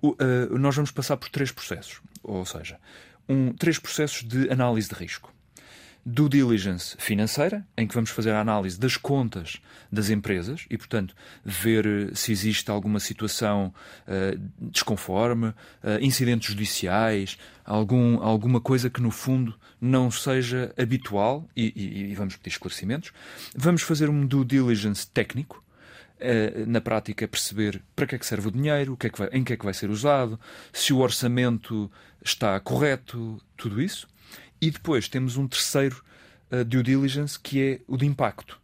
uh, 0.02 0.58
nós 0.58 0.74
vamos 0.74 0.90
passar 0.90 1.18
por 1.18 1.28
três 1.28 1.52
processos. 1.52 2.00
Ou 2.22 2.44
seja, 2.46 2.80
um, 3.28 3.52
três 3.52 3.78
processos 3.78 4.22
de 4.22 4.50
análise 4.50 4.88
de 4.88 4.94
risco. 4.94 5.32
Due 6.08 6.28
diligence 6.28 6.94
financeira, 6.98 7.66
em 7.76 7.84
que 7.84 7.92
vamos 7.92 8.10
fazer 8.10 8.30
a 8.30 8.40
análise 8.40 8.78
das 8.78 8.96
contas 8.96 9.60
das 9.90 10.08
empresas 10.08 10.64
e, 10.70 10.78
portanto, 10.78 11.16
ver 11.44 11.84
eh, 11.84 12.14
se 12.14 12.30
existe 12.30 12.70
alguma 12.70 13.00
situação 13.00 13.74
uh, 14.06 14.70
desconforme, 14.70 15.48
uh, 15.48 15.54
incidentes 16.00 16.50
judiciais, 16.50 17.36
algum, 17.64 18.22
alguma 18.22 18.60
coisa 18.60 18.88
que, 18.88 19.02
no 19.02 19.10
fundo, 19.10 19.58
não 19.80 20.08
seja 20.08 20.72
habitual 20.78 21.48
e, 21.56 21.72
e, 21.74 22.12
e 22.12 22.14
vamos 22.14 22.36
pedir 22.36 22.50
esclarecimentos. 22.50 23.10
Vamos 23.56 23.82
fazer 23.82 24.08
um 24.08 24.24
due 24.24 24.44
diligence 24.44 25.08
técnico, 25.08 25.60
na 26.66 26.80
prática 26.80 27.28
perceber 27.28 27.82
para 27.94 28.06
que 28.06 28.14
é 28.14 28.18
que 28.18 28.26
serve 28.26 28.48
o 28.48 28.50
dinheiro, 28.50 28.94
o 28.94 28.96
que 28.96 29.06
é 29.06 29.10
que 29.10 29.18
vai, 29.18 29.28
em 29.32 29.44
que 29.44 29.52
é 29.52 29.56
que 29.56 29.64
vai 29.64 29.74
ser 29.74 29.90
usado, 29.90 30.38
se 30.72 30.92
o 30.92 30.98
orçamento 30.98 31.90
está 32.24 32.58
correto, 32.60 33.40
tudo 33.56 33.80
isso. 33.80 34.08
E 34.60 34.70
depois 34.70 35.08
temos 35.08 35.36
um 35.36 35.46
terceiro 35.46 36.02
uh, 36.50 36.64
due 36.64 36.82
diligence 36.82 37.38
que 37.38 37.62
é 37.62 37.80
o 37.86 37.96
de 37.96 38.06
impacto. 38.06 38.60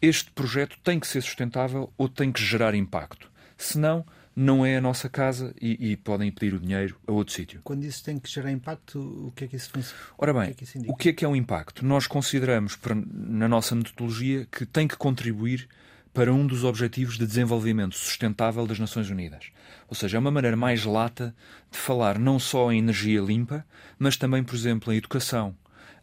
Este 0.00 0.30
projeto 0.30 0.78
tem 0.82 0.98
que 0.98 1.06
ser 1.06 1.22
sustentável 1.22 1.92
ou 1.96 2.08
tem 2.08 2.32
que 2.32 2.42
gerar 2.42 2.74
impacto. 2.74 3.30
Senão, 3.56 4.04
não 4.36 4.66
é 4.66 4.76
a 4.76 4.80
nossa 4.80 5.08
casa 5.08 5.54
e, 5.60 5.92
e 5.92 5.96
podem 5.96 6.30
pedir 6.30 6.54
o 6.54 6.58
dinheiro 6.58 6.96
a 7.06 7.12
outro 7.12 7.32
sítio. 7.32 7.60
Quando 7.62 7.84
isso 7.84 8.02
tem 8.02 8.18
que 8.18 8.28
gerar 8.28 8.50
impacto, 8.50 8.98
o 8.98 9.32
que 9.32 9.44
é 9.44 9.46
que 9.48 9.56
isso 9.56 9.70
funciona? 9.70 10.02
Ora 10.18 10.34
bem, 10.34 10.50
o 10.50 10.54
que 10.54 10.64
é 10.64 10.66
que, 10.66 10.78
o 10.90 10.96
que 10.96 11.08
é, 11.08 11.12
que 11.12 11.24
é 11.24 11.28
um 11.28 11.36
impacto? 11.36 11.84
Nós 11.84 12.06
consideramos, 12.06 12.78
na 13.12 13.48
nossa 13.48 13.74
metodologia, 13.74 14.46
que 14.50 14.66
tem 14.66 14.88
que 14.88 14.96
contribuir 14.96 15.68
para 16.14 16.32
um 16.32 16.46
dos 16.46 16.62
objetivos 16.62 17.18
de 17.18 17.26
desenvolvimento 17.26 17.96
sustentável 17.96 18.64
das 18.66 18.78
Nações 18.78 19.10
Unidas. 19.10 19.50
Ou 19.88 19.96
seja, 19.96 20.16
é 20.16 20.20
uma 20.20 20.30
maneira 20.30 20.56
mais 20.56 20.84
lata 20.84 21.34
de 21.70 21.76
falar 21.76 22.20
não 22.20 22.38
só 22.38 22.72
em 22.72 22.78
energia 22.78 23.20
limpa, 23.20 23.66
mas 23.98 24.16
também, 24.16 24.44
por 24.44 24.54
exemplo, 24.54 24.92
em 24.92 24.96
educação, 24.96 25.56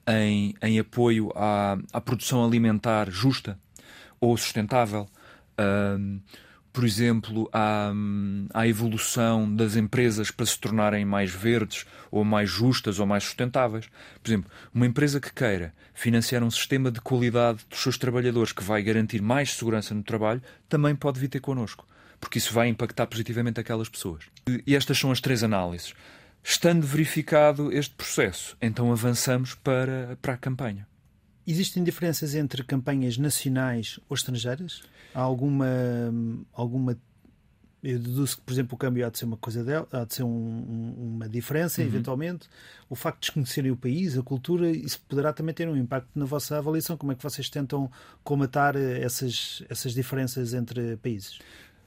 em, 0.06 0.54
em 0.62 0.78
apoio 0.78 1.32
à, 1.34 1.78
à 1.94 2.02
produção 2.02 2.46
alimentar 2.46 3.10
justa 3.10 3.58
ou 4.20 4.36
sustentável. 4.36 5.08
Por 6.74 6.86
exemplo, 6.86 7.50
à, 7.52 7.92
à 8.54 8.68
evolução 8.68 9.54
das 9.54 9.76
empresas 9.76 10.32
para 10.32 10.46
se 10.46 10.58
tornarem 10.58 11.04
mais 11.04 11.32
verdes, 11.32 11.86
ou 12.10 12.24
mais 12.24 12.50
justas, 12.50 13.00
ou 13.00 13.06
mais 13.06 13.24
sustentáveis. 13.24 13.90
Por 14.22 14.30
exemplo, 14.30 14.52
uma 14.74 14.86
empresa 14.86 15.20
que 15.20 15.34
queira 15.34 15.74
financiar 15.94 16.44
um 16.44 16.52
sistema 16.52 16.90
de 16.90 17.02
qualidade 17.02 17.66
dos 17.70 17.80
seus 17.80 17.98
trabalhadores 17.98 18.52
que 18.52 18.64
vai 18.64 18.82
garantir 18.82 19.22
mais 19.22 19.54
segurança 19.54 19.94
no 19.94 20.04
trabalho, 20.04 20.42
também 20.68 20.96
pode 20.96 21.20
vir 21.20 21.28
ter 21.28 21.40
connosco, 21.40 21.86
porque 22.20 22.38
isso 22.38 22.54
vai 22.54 22.68
impactar 22.68 23.08
positivamente 23.08 23.60
aquelas 23.60 23.90
pessoas. 23.90 24.24
E 24.66 24.76
estas 24.76 24.98
são 24.98 25.12
as 25.12 25.20
três 25.20 25.44
análises. 25.44 25.94
Estando 26.44 26.88
verificado 26.88 27.72
este 27.72 27.94
processo, 27.94 28.58
então 28.62 28.92
avançamos 28.92 29.54
para, 29.54 30.18
para 30.22 30.34
a 30.34 30.38
campanha. 30.38 30.88
Existem 31.46 31.84
diferenças 31.84 32.36
entre 32.36 32.64
campanhas 32.64 33.18
nacionais 33.18 34.00
ou 34.08 34.16
estrangeiras? 34.16 34.84
Há 35.14 35.22
alguma, 35.22 35.68
alguma 36.54 36.98
eu 37.84 37.98
deduzo 37.98 38.38
que, 38.38 38.44
por 38.44 38.54
exemplo, 38.54 38.76
o 38.76 38.78
câmbio 38.78 39.06
há 39.06 39.10
de 39.10 39.18
ser 39.18 39.26
uma 39.26 39.38
coisa 39.38 39.64
dela, 39.64 39.88
há 39.92 40.06
de 40.06 40.14
ser 40.14 40.24
um, 40.24 40.28
um, 40.28 41.16
uma 41.16 41.28
diferença, 41.28 41.82
uhum. 41.82 41.88
eventualmente. 41.88 42.48
O 42.88 42.96
facto 42.96 43.22
de 43.22 43.28
desconhecerem 43.28 43.72
o 43.72 43.76
país, 43.76 44.16
a 44.18 44.22
cultura, 44.22 44.70
isso 44.70 45.02
poderá 45.10 45.34
também 45.34 45.54
ter 45.54 45.68
um 45.68 45.76
impacto 45.76 46.10
na 46.14 46.26
vossa 46.26 46.58
avaliação. 46.60 46.96
Como 46.96 47.12
é 47.12 47.16
que 47.16 47.24
vocês 47.24 47.50
tentam 47.50 47.90
comatar 48.24 48.76
essas, 48.76 49.64
essas 49.68 49.94
diferenças 49.94 50.54
entre 50.54 50.96
países? 50.98 51.40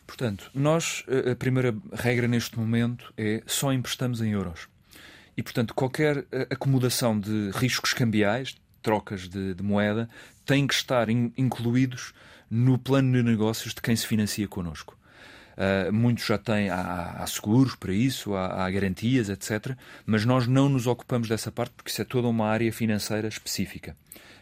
Portanto, 0.05 0.51
nós, 0.53 1.05
a 1.31 1.37
primeira 1.37 1.75
regra 1.93 2.27
neste 2.27 2.59
momento 2.59 3.15
é 3.17 3.43
só 3.47 3.73
emprestamos 3.73 4.21
em 4.21 4.33
euros. 4.33 4.69
E, 5.37 5.43
portanto, 5.43 5.75
qualquer 5.75 6.27
acomodação 6.51 7.19
de 7.19 7.51
riscos 7.55 7.95
cambiais, 7.95 8.57
trocas 8.85 9.29
de, 9.29 9.55
de 9.55 9.63
moeda 9.65 10.09
têm 10.47 10.67
que 10.67 10.75
estar 10.75 11.09
in, 11.09 11.33
incluídos 11.37 12.13
no 12.49 12.79
plano 12.79 13.11
de 13.11 13.23
negócios 13.23 13.75
de 13.75 13.81
quem 13.81 13.97
se 13.97 14.07
financia 14.07 14.47
connosco. 14.47 14.97
Uh, 15.55 15.93
muitos 15.93 16.27
já 16.27 16.37
têm, 16.37 16.69
há, 16.69 17.17
há, 17.19 17.27
seguros 17.27 17.75
para 17.77 17.93
isso, 17.93 18.35
há, 18.35 18.65
há, 18.65 18.71
garantias, 18.71 19.29
etc. 19.29 19.77
Mas 20.05 20.25
nós 20.25 20.47
não 20.47 20.69
nos 20.69 20.87
ocupamos 20.87 21.29
dessa 21.29 21.51
parte 21.51 21.73
porque 21.77 21.91
isso 21.91 22.03
é 22.03 22.05
toda 22.05 22.29
uma 22.29 22.47
área 22.47 22.73
financeira 22.73 23.29
específica. 23.29 23.97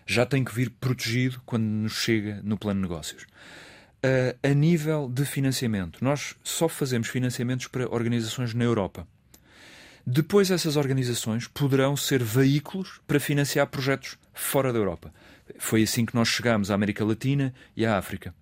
Já 0.07 0.27
tem 0.27 0.43
que 0.43 0.55
vir 0.55 0.71
protegido 0.71 1.41
quando 1.47 1.65
nos 1.65 1.93
chega 1.93 2.41
no 2.43 2.59
plano 2.59 2.81
de 2.81 2.89
negócios. 2.89 3.23
Uh, 4.05 4.37
a 4.43 4.55
nível 4.55 5.09
de 5.09 5.25
financiamento, 5.25 6.03
nós 6.03 6.35
só 6.43 6.69
fazemos 6.69 7.09
financiamentos 7.09 7.69
para 7.69 7.89
organizações 7.89 8.53
na 8.53 8.65
Europa. 8.65 9.07
Depois, 10.07 10.51
essas 10.51 10.77
organizações 10.77 11.47
poderão 11.47 11.97
ser 11.97 12.23
veículos 12.23 13.01
para 13.07 13.21
financiar 13.21 13.67
projetos 13.69 14.19
fora 14.33 14.73
da 14.73 14.79
Europa. 14.79 15.13
Foi 15.59 15.83
assim 15.83 16.05
que 16.05 16.15
nós 16.15 16.29
chegamos 16.29 16.71
à 16.71 16.75
América 16.75 17.05
Latina 17.05 17.55
e 17.77 17.87
à 17.87 17.99
África. 17.99 18.35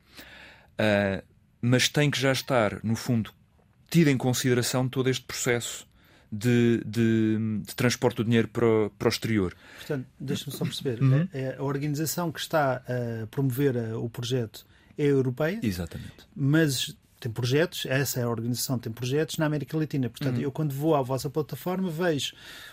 Uh, 0.72 1.22
mas 1.60 1.88
tem 1.88 2.10
que 2.10 2.18
já 2.18 2.32
estar, 2.32 2.80
no 2.82 2.96
fundo, 2.96 3.32
tido 3.90 4.08
em 4.08 4.16
consideração 4.16 4.88
todo 4.88 5.10
este 5.10 5.24
processo 5.24 5.86
de, 6.32 6.82
de, 6.86 7.60
de 7.66 7.74
transporte 7.74 8.16
do 8.18 8.24
dinheiro 8.24 8.48
para 8.48 8.64
o, 8.64 8.90
para 8.90 9.06
o 9.06 9.08
exterior. 9.08 9.54
Portanto, 9.78 10.06
deixa-me 10.18 10.56
só 10.56 10.64
perceber. 10.64 11.02
Uhum. 11.02 11.28
A, 11.32 11.36
é, 11.36 11.42
é 11.42 11.56
a, 11.58 11.62
organização 11.62 12.30
que 12.30 12.40
está 12.40 12.76
a 12.76 13.26
promover 13.26 13.76
o 13.96 14.08
projeto 14.08 14.64
é 14.96 15.06
europeia. 15.06 15.58
Exatamente. 15.62 16.26
Mas 16.34 16.96
tem 17.20 17.30
projetos, 17.30 17.86
essa 17.86 18.18
é 18.18 18.22
a 18.22 18.28
organização, 18.28 18.78
tem 18.78 18.90
projetos 18.90 19.36
na 19.36 19.44
América 19.44 19.76
Latina. 19.76 20.08
Portanto, 20.08 20.38
uhum. 20.38 20.42
eu 20.42 20.50
quando 20.50 20.72
vou 20.72 20.96
à 20.96 21.02
vossa 21.02 21.28
plataforma 21.28 21.90
vejo 21.90 22.32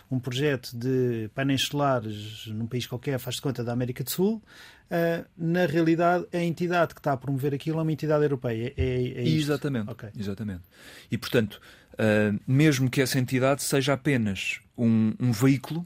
um 0.09 0.19
projeto 0.19 0.71
de 0.73 1.29
painéis 1.35 1.63
solares 1.63 2.47
num 2.47 2.65
país 2.65 2.87
qualquer, 2.87 3.19
faz 3.19 3.35
de 3.35 3.41
conta 3.41 3.63
da 3.63 3.73
América 3.73 4.03
do 4.03 4.09
Sul. 4.09 4.41
Uh, 4.89 5.25
na 5.37 5.65
realidade, 5.65 6.25
a 6.31 6.37
entidade 6.37 6.93
que 6.93 7.01
está 7.01 7.11
a 7.11 7.17
promover 7.17 7.53
aquilo 7.53 7.79
é 7.79 7.81
uma 7.81 7.91
entidade 7.91 8.23
europeia. 8.23 8.73
É, 8.77 8.83
é, 8.83 9.21
é 9.21 9.27
exatamente, 9.27 9.91
okay. 9.91 10.09
exatamente. 10.17 10.63
E, 11.11 11.17
portanto, 11.17 11.59
uh, 11.93 12.39
mesmo 12.47 12.89
que 12.89 13.01
essa 13.01 13.19
entidade 13.19 13.61
seja 13.63 13.93
apenas 13.93 14.61
um, 14.77 15.13
um 15.19 15.33
veículo 15.33 15.85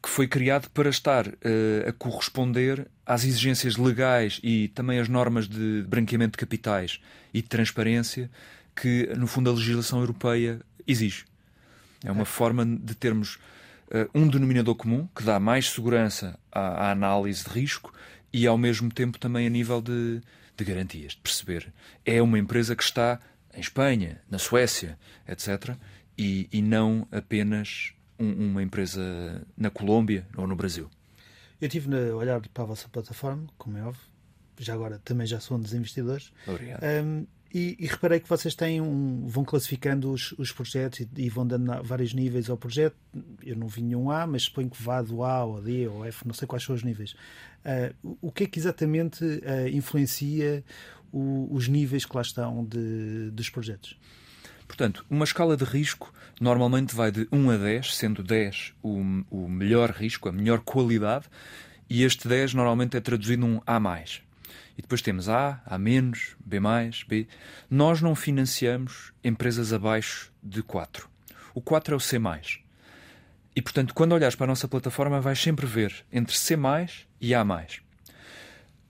que 0.00 0.08
foi 0.08 0.28
criado 0.28 0.70
para 0.70 0.88
estar 0.88 1.26
uh, 1.26 1.88
a 1.88 1.92
corresponder 1.92 2.86
às 3.06 3.24
exigências 3.24 3.76
legais 3.76 4.40
e 4.42 4.68
também 4.68 4.98
às 4.98 5.08
normas 5.08 5.48
de 5.48 5.84
branqueamento 5.88 6.32
de 6.32 6.38
capitais 6.38 7.00
e 7.32 7.40
de 7.40 7.48
transparência 7.48 8.28
que, 8.74 9.08
no 9.16 9.26
fundo, 9.26 9.48
a 9.48 9.52
legislação 9.52 10.00
europeia 10.00 10.60
exige. 10.86 11.24
É 12.04 12.10
uma 12.10 12.24
forma 12.24 12.66
de 12.66 12.94
termos 12.94 13.36
uh, 13.88 14.08
um 14.14 14.28
denominador 14.28 14.74
comum 14.74 15.08
que 15.14 15.22
dá 15.22 15.38
mais 15.38 15.70
segurança 15.70 16.38
à, 16.52 16.88
à, 16.88 16.90
análise 16.90 17.44
de 17.44 17.50
risco 17.50 17.92
e, 18.32 18.46
ao 18.46 18.58
mesmo 18.58 18.90
tempo, 18.92 19.18
também 19.18 19.46
a 19.46 19.50
nível 19.50 19.80
de, 19.80 20.20
de 20.56 20.64
garantias, 20.64 21.12
de 21.12 21.18
perceber. 21.18 21.72
É 22.04 22.20
uma 22.20 22.38
empresa 22.38 22.74
que 22.74 22.82
está 22.82 23.20
em 23.54 23.60
Espanha, 23.60 24.20
na 24.30 24.38
Suécia, 24.38 24.98
etc., 25.26 25.74
e, 26.18 26.48
e 26.50 26.62
não 26.62 27.06
apenas 27.12 27.92
um, 28.18 28.50
uma 28.50 28.62
empresa 28.62 29.46
na 29.56 29.70
Colômbia 29.70 30.26
ou 30.36 30.46
no 30.46 30.56
Brasil? 30.56 30.90
Eu 31.60 31.68
tive 31.68 31.94
a 31.94 32.14
olhar 32.14 32.40
para 32.40 32.64
a 32.64 32.66
vossa 32.66 32.88
plataforma, 32.88 33.46
como 33.56 33.78
é 33.78 33.82
óbvio, 33.82 34.02
já 34.58 34.74
agora 34.74 34.98
também 34.98 35.26
já 35.26 35.40
sou 35.40 35.56
um 35.56 35.60
dos 35.60 35.74
investidores. 35.74 36.32
Obrigado. 36.46 36.82
Um, 36.82 37.26
E, 37.54 37.76
e, 37.78 37.86
reparei 37.86 38.20
que 38.20 38.28
vocês 38.28 38.54
têm 38.54 38.80
um, 38.80 39.24
vão 39.26 39.44
classificando 39.44 40.12
os, 40.12 40.32
os 40.32 40.52
projetos 40.52 41.00
e, 41.00 41.08
e, 41.16 41.30
vão 41.30 41.46
dando 41.46 41.82
vários 41.82 42.12
níveis 42.12 42.50
ao 42.50 42.56
projeto. 42.56 42.96
Eu 43.42 43.56
não 43.56 43.68
vi 43.68 43.82
nenhum 43.82 44.10
A, 44.10 44.26
mas 44.26 44.42
suponho 44.42 44.68
que 44.68 44.82
vá 44.82 45.00
do 45.00 45.22
A 45.22 45.32
ao 45.32 45.62
D 45.62 45.86
ou 45.86 46.04
F, 46.04 46.26
não 46.26 46.34
sei 46.34 46.46
quais 46.46 46.64
são 46.64 46.74
os 46.74 46.82
níveis. 46.82 47.12
Uh, 47.64 48.16
o 48.20 48.32
que 48.32 48.44
é 48.44 48.46
que 48.46 48.58
exatamente 48.58 49.24
uh, 49.24 49.68
influencia 49.72 50.62
o, 51.12 51.48
os 51.50 51.68
níveis 51.68 52.04
que 52.04 52.14
lá 52.14 52.22
estão 52.22 52.64
de, 52.64 53.30
dos 53.30 53.48
projetos? 53.48 53.96
Portanto, 54.66 55.04
uma 55.08 55.24
escala 55.24 55.56
de 55.56 55.64
risco 55.64 56.12
normalmente 56.40 56.94
vai 56.94 57.10
de 57.10 57.26
1 57.32 57.50
a 57.50 57.56
10, 57.56 57.96
sendo 57.96 58.22
10 58.22 58.74
o, 58.82 58.98
o 59.30 59.48
melhor 59.48 59.90
risco, 59.90 60.28
a 60.28 60.32
melhor 60.32 60.60
qualidade, 60.60 61.26
e 61.88 62.02
este 62.02 62.28
10 62.28 62.54
normalmente 62.54 62.96
é 62.96 63.00
traduzido 63.00 63.46
num 63.46 63.60
A. 63.66 63.78
E 64.76 64.82
depois 64.82 65.00
temos 65.00 65.28
A, 65.28 65.62
A-, 65.64 65.78
B+, 65.78 66.60
B. 67.08 67.28
Nós 67.70 68.02
não 68.02 68.14
financiamos 68.14 69.12
empresas 69.24 69.72
abaixo 69.72 70.32
de 70.42 70.62
4. 70.62 71.08
O 71.54 71.62
4 71.62 71.94
é 71.94 71.96
o 71.96 72.00
C+. 72.00 72.20
E, 73.54 73.62
portanto, 73.62 73.94
quando 73.94 74.12
olhares 74.12 74.36
para 74.36 74.44
a 74.44 74.48
nossa 74.48 74.68
plataforma, 74.68 75.20
vais 75.20 75.40
sempre 75.40 75.64
ver 75.64 76.04
entre 76.12 76.36
C+, 76.36 76.58
e 77.20 77.34
A+. 77.34 77.44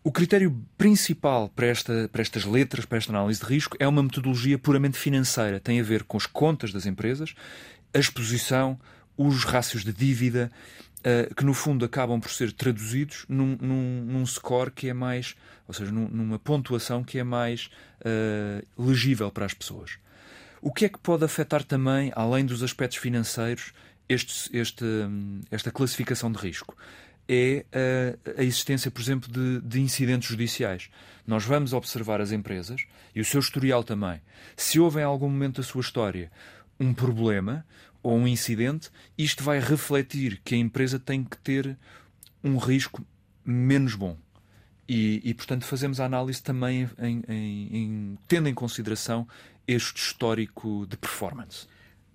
O 0.06 0.12
critério 0.12 0.64
principal 0.78 1.48
para, 1.48 1.66
esta, 1.66 2.08
para 2.12 2.22
estas 2.22 2.44
letras, 2.44 2.84
para 2.84 2.96
esta 2.96 3.10
análise 3.10 3.40
de 3.40 3.46
risco, 3.46 3.76
é 3.80 3.88
uma 3.88 4.04
metodologia 4.04 4.56
puramente 4.56 4.96
financeira. 4.96 5.58
Tem 5.58 5.80
a 5.80 5.82
ver 5.82 6.04
com 6.04 6.16
as 6.16 6.26
contas 6.26 6.72
das 6.72 6.86
empresas, 6.86 7.34
a 7.92 7.98
exposição, 7.98 8.78
os 9.16 9.42
rácios 9.42 9.82
de 9.82 9.92
dívida, 9.92 10.48
uh, 11.00 11.34
que 11.34 11.44
no 11.44 11.52
fundo 11.52 11.84
acabam 11.84 12.20
por 12.20 12.30
ser 12.30 12.52
traduzidos 12.52 13.26
num, 13.28 13.58
num, 13.60 14.04
num 14.06 14.24
score 14.24 14.70
que 14.70 14.88
é 14.88 14.94
mais, 14.94 15.34
ou 15.66 15.74
seja, 15.74 15.90
num, 15.90 16.06
numa 16.06 16.38
pontuação 16.38 17.02
que 17.02 17.18
é 17.18 17.24
mais 17.24 17.68
uh, 18.02 18.64
legível 18.80 19.32
para 19.32 19.44
as 19.44 19.54
pessoas. 19.54 19.98
O 20.62 20.72
que 20.72 20.84
é 20.84 20.88
que 20.88 21.00
pode 21.00 21.24
afetar 21.24 21.64
também, 21.64 22.12
além 22.14 22.46
dos 22.46 22.62
aspectos 22.62 22.98
financeiros, 22.98 23.72
este, 24.08 24.56
este, 24.56 24.84
esta 25.50 25.72
classificação 25.72 26.30
de 26.30 26.38
risco? 26.38 26.76
É 27.28 27.64
a, 27.72 28.40
a 28.40 28.44
existência, 28.44 28.90
por 28.90 29.00
exemplo, 29.00 29.30
de, 29.30 29.60
de, 29.60 29.80
incidentes 29.80 30.28
judiciais. 30.28 30.88
Nós 31.26 31.44
vamos 31.44 31.72
observar 31.72 32.20
as 32.20 32.32
empresas 32.32 32.82
e 33.14 33.20
o 33.20 33.24
seu 33.24 33.40
historial 33.40 33.82
também. 33.82 34.20
Se 34.56 34.78
houve 34.78 35.00
em 35.00 35.04
algum 35.04 35.28
momento 35.28 35.60
da 35.60 35.66
sua 35.66 35.80
história 35.80 36.30
um 36.78 36.94
problema 36.94 37.66
ou 38.02 38.16
um 38.16 38.28
incidente, 38.28 38.90
isto 39.18 39.42
vai 39.42 39.58
refletir 39.58 40.40
que 40.44 40.54
a 40.54 40.58
empresa 40.58 40.98
tem 40.98 41.24
que 41.24 41.36
ter 41.38 41.76
um 42.44 42.56
risco 42.56 43.04
menos 43.44 43.94
bom. 43.94 44.16
E, 44.88 45.20
e 45.24 45.34
portanto, 45.34 45.64
fazemos 45.64 45.98
a 45.98 46.04
análise 46.04 46.40
também 46.40 46.88
em, 46.98 47.22
em, 47.28 47.76
em, 47.76 48.18
tendo 48.28 48.48
em 48.48 48.54
consideração 48.54 49.26
este 49.66 50.00
histórico 50.00 50.86
de 50.86 50.96
performance. 50.96 51.66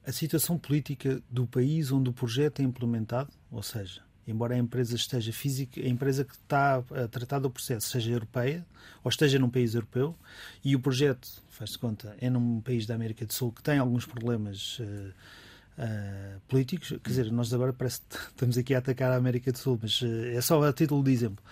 A 0.05 0.11
situação 0.13 0.57
política 0.57 1.21
do 1.29 1.45
país 1.45 1.91
onde 1.91 2.09
o 2.09 2.13
projeto 2.13 2.61
é 2.61 2.63
implementado, 2.63 3.29
ou 3.51 3.61
seja, 3.61 4.01
embora 4.27 4.55
a 4.55 4.57
empresa 4.57 4.95
esteja 4.95 5.31
física, 5.31 5.81
a 5.81 5.87
empresa 5.87 6.23
que 6.23 6.33
está 6.33 6.77
a 6.77 7.07
tratar 7.07 7.39
do 7.39 7.49
processo 7.49 7.89
seja 7.89 8.11
europeia 8.11 8.65
ou 9.03 9.09
esteja 9.09 9.39
num 9.39 9.49
país 9.49 9.73
europeu 9.73 10.15
e 10.63 10.75
o 10.75 10.79
projeto, 10.79 11.27
faz-se 11.49 11.77
conta, 11.77 12.15
é 12.19 12.29
num 12.29 12.61
país 12.61 12.85
da 12.85 12.95
América 12.95 13.25
do 13.25 13.33
Sul 13.33 13.51
que 13.51 13.63
tem 13.63 13.79
alguns 13.79 14.05
problemas 14.05 14.79
uh, 14.79 14.83
uh, 14.83 16.41
políticos, 16.47 16.89
quer 17.03 17.09
dizer, 17.09 17.31
nós 17.31 17.53
agora 17.53 17.73
parece 17.73 18.01
que 18.01 18.17
estamos 18.29 18.57
aqui 18.57 18.75
a 18.75 18.77
atacar 18.77 19.11
a 19.11 19.15
América 19.15 19.51
do 19.51 19.57
Sul, 19.57 19.79
mas 19.81 20.01
uh, 20.01 20.25
é 20.27 20.41
só 20.41 20.61
a 20.63 20.71
título 20.71 21.03
de 21.03 21.11
exemplo. 21.11 21.43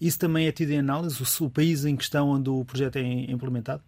isso 0.00 0.18
também 0.18 0.46
é 0.46 0.52
tido 0.52 0.70
em 0.70 0.78
análise, 0.78 1.20
o, 1.22 1.44
o 1.44 1.50
país 1.50 1.84
em 1.84 1.96
questão 1.96 2.28
onde 2.28 2.48
o 2.48 2.64
projeto 2.64 2.96
é 2.96 3.02
implementado? 3.30 3.82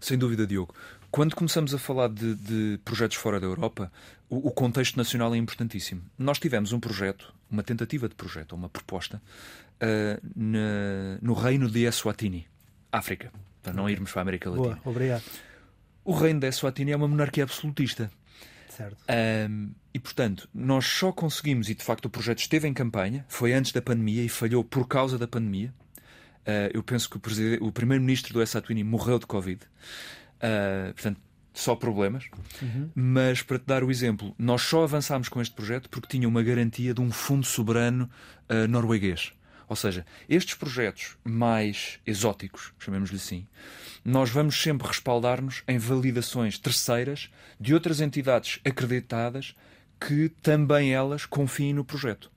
Sem 0.00 0.16
dúvida, 0.16 0.46
Diogo. 0.46 0.74
Quando 1.10 1.34
começamos 1.34 1.74
a 1.74 1.78
falar 1.78 2.08
de, 2.08 2.34
de 2.34 2.80
projetos 2.84 3.16
fora 3.16 3.40
da 3.40 3.46
Europa, 3.46 3.90
o, 4.28 4.48
o, 4.48 4.50
contexto 4.50 4.96
nacional 4.96 5.34
é 5.34 5.38
importantíssimo. 5.38 6.02
Nós 6.18 6.38
tivemos 6.38 6.72
um 6.72 6.78
projeto, 6.78 7.34
uma 7.50 7.62
tentativa 7.62 8.08
de 8.08 8.14
projeto, 8.14 8.54
uma 8.54 8.68
proposta, 8.68 9.20
uh, 9.82 10.20
na, 10.36 11.18
no 11.22 11.32
reino 11.32 11.70
de 11.70 11.84
Eswatini, 11.84 12.46
África, 12.92 13.32
para 13.62 13.72
não 13.72 13.88
irmos 13.88 14.12
para 14.12 14.20
a 14.20 14.22
América 14.22 14.50
Latina. 14.50 14.74
Boa, 14.76 14.80
obrigado. 14.84 15.24
O 16.04 16.12
reino 16.12 16.40
de 16.40 16.46
Eswatini 16.46 16.92
é 16.92 16.96
uma 16.96 17.08
monarquia 17.08 17.44
absolutista. 17.44 18.10
Certo. 18.68 18.96
Um, 19.50 19.72
e, 19.92 19.98
portanto, 19.98 20.48
nós 20.54 20.86
só 20.86 21.10
conseguimos, 21.10 21.68
e 21.68 21.74
de 21.74 21.82
facto 21.82 22.04
o 22.04 22.10
projeto 22.10 22.38
esteve 22.38 22.68
em 22.68 22.74
campanha, 22.74 23.24
foi 23.28 23.52
antes 23.52 23.72
da 23.72 23.82
pandemia 23.82 24.22
e 24.22 24.28
falhou 24.28 24.62
por 24.62 24.86
causa 24.86 25.18
da 25.18 25.26
pandemia. 25.26 25.74
Uh, 26.42 26.70
eu 26.72 26.82
penso 26.82 27.10
que 27.10 27.16
o, 27.16 27.66
o 27.66 27.72
primeiro-ministro 27.72 28.32
do 28.32 28.42
Eswatini 28.42 28.84
morreu 28.84 29.18
de 29.18 29.26
Covid. 29.26 29.60
Uh, 30.38 30.92
portanto, 30.94 31.20
só 31.52 31.74
problemas. 31.74 32.24
Uhum. 32.62 32.90
Mas, 32.94 33.42
para 33.42 33.58
te 33.58 33.66
dar 33.66 33.82
o 33.82 33.90
exemplo, 33.90 34.34
nós 34.38 34.62
só 34.62 34.84
avançámos 34.84 35.28
com 35.28 35.40
este 35.42 35.54
projeto 35.54 35.88
porque 35.90 36.06
tinha 36.06 36.28
uma 36.28 36.42
garantia 36.42 36.94
de 36.94 37.00
um 37.00 37.10
fundo 37.10 37.44
soberano 37.44 38.08
uh, 38.48 38.68
norueguês. 38.68 39.32
Ou 39.68 39.76
seja, 39.76 40.06
estes 40.28 40.54
projetos 40.54 41.16
mais 41.22 41.98
exóticos, 42.06 42.72
chamemos-lhe 42.78 43.16
assim, 43.16 43.46
nós 44.02 44.30
vamos 44.30 44.60
sempre 44.60 44.88
respaldar-nos 44.88 45.62
em 45.68 45.76
validações 45.76 46.58
terceiras 46.58 47.28
de 47.60 47.74
outras 47.74 48.00
entidades 48.00 48.60
acreditadas 48.64 49.54
que 50.00 50.30
também 50.40 50.94
elas 50.94 51.26
confiem 51.26 51.74
no 51.74 51.84
projeto. 51.84 52.30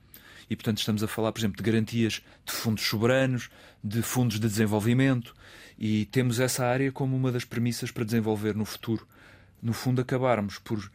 E, 0.50 0.56
portanto, 0.56 0.78
estamos 0.78 1.02
a 1.02 1.08
falar, 1.08 1.32
por 1.32 1.40
exemplo, 1.40 1.56
de 1.56 1.62
garantias 1.62 2.22
de 2.44 2.52
fundos 2.52 2.84
soberanos, 2.84 3.48
de 3.82 4.02
fundos 4.02 4.38
de 4.38 4.46
desenvolvimento, 4.46 5.34
e 5.82 6.06
temos 6.06 6.38
essa 6.38 6.64
área 6.64 6.92
como 6.92 7.16
uma 7.16 7.32
das 7.32 7.44
premissas 7.44 7.90
para 7.90 8.04
desenvolver 8.04 8.54
no 8.54 8.64
futuro. 8.64 9.04
No 9.60 9.72
fundo, 9.72 10.00
acabarmos 10.00 10.56
por 10.60 10.88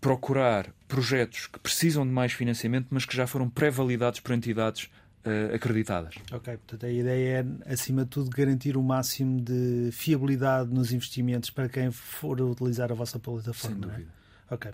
procurar 0.00 0.72
projetos 0.88 1.46
que 1.46 1.58
precisam 1.58 2.06
de 2.06 2.10
mais 2.10 2.32
financiamento, 2.32 2.86
mas 2.88 3.04
que 3.04 3.14
já 3.14 3.26
foram 3.26 3.50
pré-validados 3.50 4.20
por 4.20 4.32
entidades 4.32 4.84
uh, 5.26 5.54
acreditadas. 5.54 6.14
Ok, 6.32 6.56
portanto 6.56 6.86
a 6.86 6.90
ideia 6.90 7.46
é, 7.66 7.72
acima 7.74 8.04
de 8.04 8.08
tudo, 8.08 8.30
garantir 8.30 8.74
o 8.74 8.82
máximo 8.82 9.38
de 9.38 9.90
fiabilidade 9.92 10.72
nos 10.72 10.94
investimentos 10.94 11.50
para 11.50 11.68
quem 11.68 11.90
for 11.90 12.40
utilizar 12.40 12.90
a 12.90 12.94
vossa 12.94 13.18
plataforma. 13.18 13.76
Sem 13.76 13.84
é? 13.84 13.86
dúvida. 13.86 14.12
É? 14.50 14.54
Ok. 14.54 14.72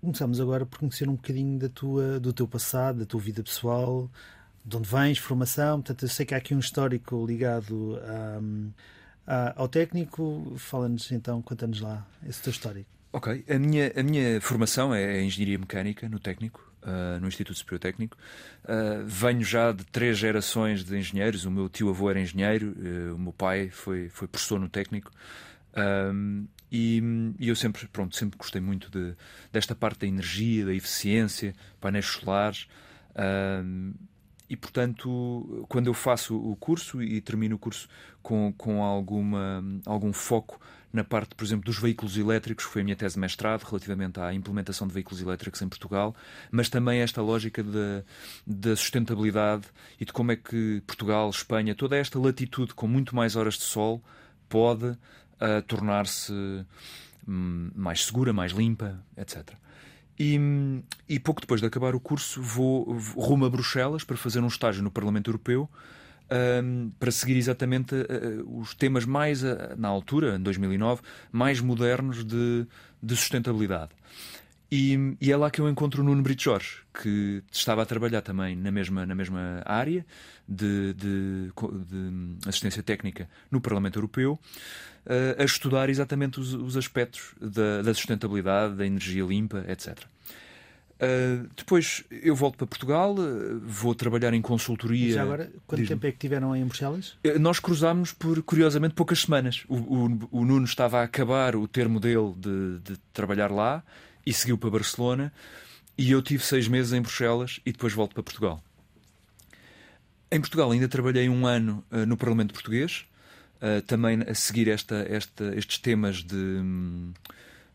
Começamos 0.00 0.40
agora 0.40 0.64
por 0.64 0.78
conhecer 0.78 1.06
um 1.06 1.16
bocadinho 1.16 1.58
da 1.58 1.68
tua, 1.68 2.18
do 2.18 2.32
teu 2.32 2.48
passado, 2.48 3.00
da 3.00 3.04
tua 3.04 3.20
vida 3.20 3.42
pessoal, 3.42 4.10
de 4.64 4.76
onde 4.76 4.88
vens, 4.88 5.18
formação. 5.18 5.80
Portanto, 5.80 6.02
eu 6.04 6.08
sei 6.08 6.26
que 6.26 6.34
há 6.34 6.38
aqui 6.38 6.54
um 6.54 6.58
histórico 6.58 7.24
ligado 7.26 7.98
a, 8.04 8.40
a, 9.26 9.60
ao 9.60 9.68
técnico. 9.68 10.54
Fala-nos 10.56 11.10
então, 11.12 11.40
conta-nos 11.42 11.80
lá 11.80 12.06
esse 12.26 12.42
teu 12.42 12.50
histórico. 12.50 12.88
Ok, 13.12 13.44
a 13.48 13.58
minha, 13.58 13.92
a 13.96 14.02
minha 14.02 14.40
formação 14.40 14.94
é 14.94 15.20
Engenharia 15.22 15.58
Mecânica 15.58 16.08
no 16.08 16.20
técnico. 16.20 16.70
Uh, 16.82 17.20
no 17.20 17.28
Instituto 17.28 17.58
Superior 17.58 17.78
Técnico. 17.78 18.16
Uh, 18.64 19.04
venho 19.04 19.44
já 19.44 19.70
de 19.70 19.84
três 19.84 20.16
gerações 20.16 20.82
de 20.82 20.96
engenheiros. 20.96 21.44
O 21.44 21.50
meu 21.50 21.68
tio-avô 21.68 22.08
era 22.08 22.18
engenheiro, 22.18 22.68
uh, 22.68 23.14
o 23.16 23.18
meu 23.18 23.34
pai 23.34 23.68
foi, 23.68 24.08
foi 24.08 24.26
professor 24.26 24.58
no 24.58 24.66
técnico. 24.66 25.10
E, 26.72 27.02
e, 27.38 27.48
eu 27.48 27.54
sempre, 27.54 27.86
pronto, 27.88 28.16
sempre 28.16 28.38
gostei 28.38 28.62
muito 28.62 28.90
de, 28.90 29.14
desta 29.52 29.74
parte 29.74 30.00
da 30.00 30.06
energia, 30.06 30.64
da 30.64 30.72
eficiência, 30.72 31.54
painéis 31.78 32.06
solares. 32.06 32.66
E, 34.50 34.56
portanto, 34.56 35.64
quando 35.68 35.86
eu 35.86 35.94
faço 35.94 36.36
o 36.36 36.56
curso 36.56 37.00
e 37.00 37.20
termino 37.20 37.54
o 37.54 37.58
curso 37.58 37.88
com, 38.20 38.52
com 38.58 38.82
alguma, 38.82 39.64
algum 39.86 40.12
foco 40.12 40.60
na 40.92 41.04
parte, 41.04 41.36
por 41.36 41.44
exemplo, 41.44 41.64
dos 41.64 41.78
veículos 41.78 42.16
elétricos, 42.16 42.64
foi 42.64 42.82
a 42.82 42.84
minha 42.84 42.96
tese 42.96 43.14
de 43.14 43.20
mestrado 43.20 43.62
relativamente 43.62 44.18
à 44.18 44.34
implementação 44.34 44.88
de 44.88 44.92
veículos 44.92 45.22
elétricos 45.22 45.62
em 45.62 45.68
Portugal, 45.68 46.16
mas 46.50 46.68
também 46.68 47.00
esta 47.00 47.22
lógica 47.22 47.64
da 48.44 48.74
sustentabilidade 48.74 49.68
e 50.00 50.04
de 50.04 50.12
como 50.12 50.32
é 50.32 50.36
que 50.36 50.82
Portugal, 50.84 51.30
Espanha, 51.30 51.76
toda 51.76 51.96
esta 51.96 52.18
latitude 52.18 52.74
com 52.74 52.88
muito 52.88 53.14
mais 53.14 53.36
horas 53.36 53.54
de 53.54 53.62
sol 53.62 54.02
pode 54.48 54.86
uh, 54.86 55.62
tornar-se 55.68 56.32
um, 57.26 57.70
mais 57.72 58.04
segura, 58.04 58.32
mais 58.32 58.50
limpa, 58.50 59.00
etc. 59.16 59.52
E, 60.22 60.38
e, 61.08 61.18
pouco 61.18 61.40
depois 61.40 61.62
de 61.62 61.66
acabar 61.66 61.94
o 61.94 62.00
curso 62.00 62.42
vou, 62.42 62.92
rumo 63.16 63.46
a 63.46 63.48
Bruxelas 63.48 64.04
para 64.04 64.18
fazer 64.18 64.40
um 64.40 64.48
estágio 64.48 64.82
no 64.82 64.90
Parlamento 64.90 65.30
Europeu 65.30 65.66
um, 66.62 66.90
para 67.00 67.10
seguir 67.10 67.38
exatamente 67.38 67.94
uh, 67.94 68.60
os 68.60 68.74
temas 68.74 69.06
mais, 69.06 69.42
uh, 69.42 69.56
na 69.78 69.88
altura, 69.88 70.36
em 70.36 70.42
2009, 70.42 71.00
mais 71.32 71.62
modernos 71.62 72.22
de, 72.22 72.66
de 73.02 73.16
sustentabilidade. 73.16 73.92
E, 74.70 75.16
e, 75.20 75.32
é 75.32 75.36
lá 75.36 75.50
que 75.50 75.60
eu 75.60 75.68
encontro 75.68 76.00
o 76.00 76.04
Nuno 76.04 76.22
Brito 76.22 76.42
Jorge, 76.42 76.78
que 77.02 77.42
estava 77.50 77.82
a 77.82 77.86
trabalhar 77.86 78.22
também 78.22 78.54
na 78.54 78.70
mesma, 78.70 79.04
na 79.04 79.14
mesma 79.14 79.62
área 79.64 80.06
de, 80.48 80.94
de, 80.94 81.50
de 81.88 82.48
assistência 82.48 82.82
técnica 82.82 83.28
no 83.50 83.60
Parlamento 83.60 83.98
Europeu 83.98 84.38
a 85.38 85.44
estudar 85.44 85.88
exatamente 85.88 86.38
os, 86.38 86.52
os 86.54 86.76
aspectos 86.76 87.34
da, 87.40 87.82
da, 87.82 87.94
sustentabilidade, 87.94 88.74
da 88.74 88.86
energia 88.86 89.24
limpa, 89.24 89.64
etc. 89.66 89.98
Uh, 91.00 91.48
depois 91.56 92.04
eu 92.10 92.36
volto 92.36 92.58
para 92.58 92.66
Portugal, 92.66 93.14
uh, 93.14 93.58
vou 93.64 93.94
trabalhar 93.94 94.34
em 94.34 94.42
consultoria. 94.42 95.06
E 95.06 95.12
já 95.12 95.22
agora, 95.22 95.50
quanto 95.66 95.86
tempo 95.86 96.06
é 96.06 96.12
que 96.12 96.18
tiveram 96.18 96.54
em 96.54 96.62
Bruxelas? 96.66 97.16
Uh, 97.24 97.38
nós 97.38 97.58
cruzámos 97.58 98.12
por, 98.12 98.42
curiosamente, 98.42 98.94
poucas 98.94 99.20
semanas. 99.20 99.64
O, 99.66 99.76
o, 99.76 100.28
o, 100.30 100.44
Nuno 100.44 100.66
estava 100.66 101.00
a 101.00 101.04
acabar 101.04 101.56
o 101.56 101.66
termo 101.66 101.98
dele 101.98 102.34
de, 102.36 102.80
de, 102.80 102.98
trabalhar 103.14 103.50
lá 103.50 103.82
e 104.24 104.32
seguiu 104.32 104.58
para 104.58 104.70
Barcelona. 104.70 105.32
E 105.96 106.10
eu 106.12 106.22
tive 106.22 106.44
seis 106.44 106.66
meses 106.68 106.92
em 106.92 107.00
Bruxelas 107.00 107.60
e 107.64 107.72
depois 107.72 107.92
volto 107.92 108.14
para 108.14 108.22
Portugal. 108.22 108.62
Em 110.30 110.40
Portugal 110.40 110.70
ainda 110.70 110.88
trabalhei 110.88 111.28
um 111.28 111.46
ano 111.46 111.84
no 112.06 112.16
Parlamento 112.16 112.54
Português, 112.54 113.04
também 113.86 114.22
a 114.22 114.34
seguir 114.34 114.68
esta, 114.68 115.04
esta, 115.08 115.54
estes 115.56 115.78
temas 115.78 116.22
de. 116.22 116.62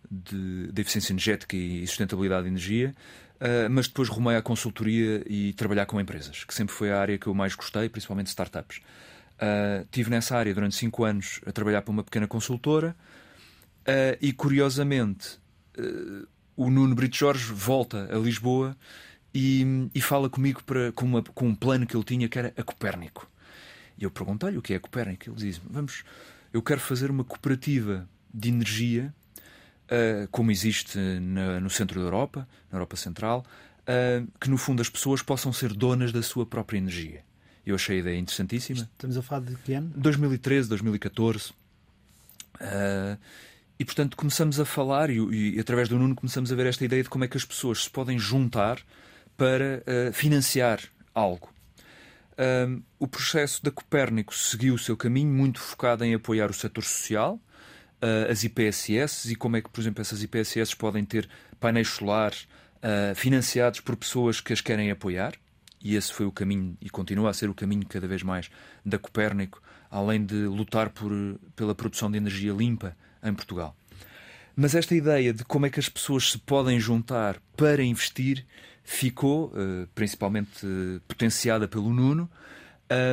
De, 0.10 0.72
de 0.72 0.82
eficiência 0.82 1.12
energética 1.12 1.58
e 1.58 1.86
sustentabilidade 1.88 2.44
de 2.44 2.50
energia, 2.50 2.96
uh, 3.36 3.70
mas 3.72 3.88
depois 3.88 4.08
rumei 4.08 4.36
à 4.36 4.42
consultoria 4.42 5.24
e 5.26 5.52
trabalhar 5.54 5.88
com 5.88 6.00
empresas, 6.00 6.44
que 6.44 6.54
sempre 6.54 6.76
foi 6.76 6.92
a 6.92 7.00
área 7.00 7.18
que 7.18 7.26
eu 7.26 7.34
mais 7.34 7.56
gostei, 7.56 7.90
principalmente 7.90 8.28
startups. 8.28 8.78
Uh, 9.36 9.86
tive 9.92 10.10
nessa 10.12 10.38
área 10.38 10.54
durante 10.54 10.76
cinco 10.76 11.04
anos 11.04 11.42
a 11.46 11.52
trabalhar 11.52 11.82
para 11.82 11.92
uma 11.92 12.04
pequena 12.04 12.28
consultora 12.28 12.96
uh, 13.82 14.18
e, 14.22 14.32
curiosamente, 14.32 15.40
o 16.56 16.70
Nuno 16.70 16.96
Brito 16.96 17.16
Jorge 17.16 17.52
volta 17.52 18.10
a 18.14 18.18
Lisboa 18.18 18.76
e, 19.34 19.90
e 19.94 20.02
fala 20.02 20.30
comigo 20.30 20.64
para, 20.64 20.92
com, 20.94 21.06
uma, 21.06 21.22
com 21.22 21.48
um 21.48 21.56
plano 21.56 21.86
que 21.86 21.96
ele 21.96 22.04
tinha 22.04 22.30
que 22.30 22.40
era 22.40 22.54
a 22.56 22.64
Copérnico. 22.64 23.30
E 23.98 24.04
eu 24.04 24.12
perguntei-lhe 24.12 24.58
o 24.58 24.62
que 24.62 24.74
é 24.74 24.78
a 24.78 24.80
Copérnico. 24.80 25.30
Ele 25.30 25.36
diz: 25.36 25.62
Vamos, 25.70 26.04
eu 26.54 26.62
quero 26.62 26.80
fazer 26.80 27.12
uma 27.12 27.24
cooperativa 27.24 28.08
de 28.34 28.50
energia 28.50 29.14
uh, 29.86 30.28
como 30.30 30.52
existe 30.52 30.98
na, 30.98 31.60
no 31.60 31.70
centro 31.70 32.00
da 32.00 32.06
Europa, 32.06 32.48
na 32.72 32.78
Europa 32.78 32.96
Central, 32.96 33.46
uh, 33.82 34.28
que 34.40 34.50
no 34.50 34.58
fundo 34.58 34.82
as 34.82 34.90
pessoas 34.90 35.22
possam 35.22 35.52
ser 35.52 35.74
donas 35.74 36.12
da 36.12 36.22
sua 36.22 36.46
própria 36.46 36.78
energia. 36.78 37.24
Eu 37.66 37.76
achei 37.76 37.98
a 37.98 38.00
ideia 38.00 38.20
interessantíssima. 38.20 38.90
Estamos 38.94 39.18
a 39.18 39.22
falar 39.22 39.42
de 39.42 39.56
que 39.56 39.74
ano? 39.74 39.92
2013, 39.96 40.70
2014. 40.70 41.52
Uh, 42.56 43.18
e 43.78 43.86
portanto 43.86 44.16
começamos 44.16 44.60
a 44.60 44.66
falar, 44.66 45.10
e, 45.10 45.56
e, 45.56 45.60
através 45.60 45.90
do 45.90 45.98
Nuno 45.98 46.16
começamos 46.16 46.52
a 46.52 46.56
ver 46.56 46.68
esta 46.68 46.86
ideia 46.86 47.04
de 47.04 47.10
como 47.10 47.24
é 47.24 47.28
que 47.28 47.38
as 47.38 47.46
pessoas 47.46 47.84
se 47.84 47.90
podem 47.90 48.18
juntar 48.18 48.80
para 49.36 49.84
uh, 50.10 50.14
financiar 50.14 50.80
algo. 51.14 51.54
Uh, 52.34 52.82
o 53.00 53.08
processo 53.08 53.64
da 53.64 53.72
Copérnico 53.72 54.34
seguiu 54.34 54.76
o 54.76 54.80
seu 54.80 54.96
caminho, 54.96 55.32
muito 55.32 55.60
focado 55.60 56.04
em 56.04 56.14
apoiar 56.14 56.50
o 56.50 56.54
setor 56.54 56.84
social, 56.84 57.40
uh, 58.02 58.32
as 58.32 58.44
IPSS 58.44 59.32
e 59.32 59.36
como 59.36 59.58
é 59.58 59.62
que, 59.62 59.70
por 59.70 59.82
exemplo, 59.82 60.02
essas 60.02 60.24
IPSS 60.24 60.76
podem 60.76 61.04
ter 61.04 61.30
painéis 61.60 61.90
solares 61.90 62.48
uh, 62.78 63.16
financiados 63.16 63.80
por 63.80 63.96
pessoas 63.96 64.42
que 64.42 64.54
as 64.54 64.62
querem 64.62 64.92
apoiar. 64.92 65.34
E 65.82 65.96
esse 65.96 66.12
foi 66.12 66.26
o 66.26 66.32
caminho 66.32 66.76
e 66.82 66.90
continua 66.90 67.30
a 67.30 67.34
ser 67.34 67.50
o 67.50 67.54
caminho 67.54 67.86
cada 67.86 68.08
vez 68.08 68.24
mais 68.24 68.50
da 68.84 68.98
Copérnico, 68.98 69.62
além 69.90 70.26
de 70.26 70.46
lutar 70.46 70.90
por, 70.90 71.12
pela 71.56 71.76
produção 71.76 72.10
de 72.10 72.18
energia 72.18 72.52
limpa 72.52 72.98
em 73.26 73.34
Portugal. 73.34 73.76
Mas 74.56 74.74
esta 74.74 74.96
ideia 74.96 75.34
de 75.34 75.44
como 75.44 75.66
é 75.66 75.70
que 75.70 75.80
as 75.80 75.90
pessoas 75.90 76.32
se 76.32 76.38
podem 76.38 76.80
juntar 76.80 77.42
para 77.58 77.84
investir 77.84 78.46
ficou 78.84 79.48
uh, 79.48 79.88
principalmente 79.94 80.66
uh, 80.66 81.02
potenciada 81.08 81.68
pelo 81.68 81.92
Nuno 81.92 82.30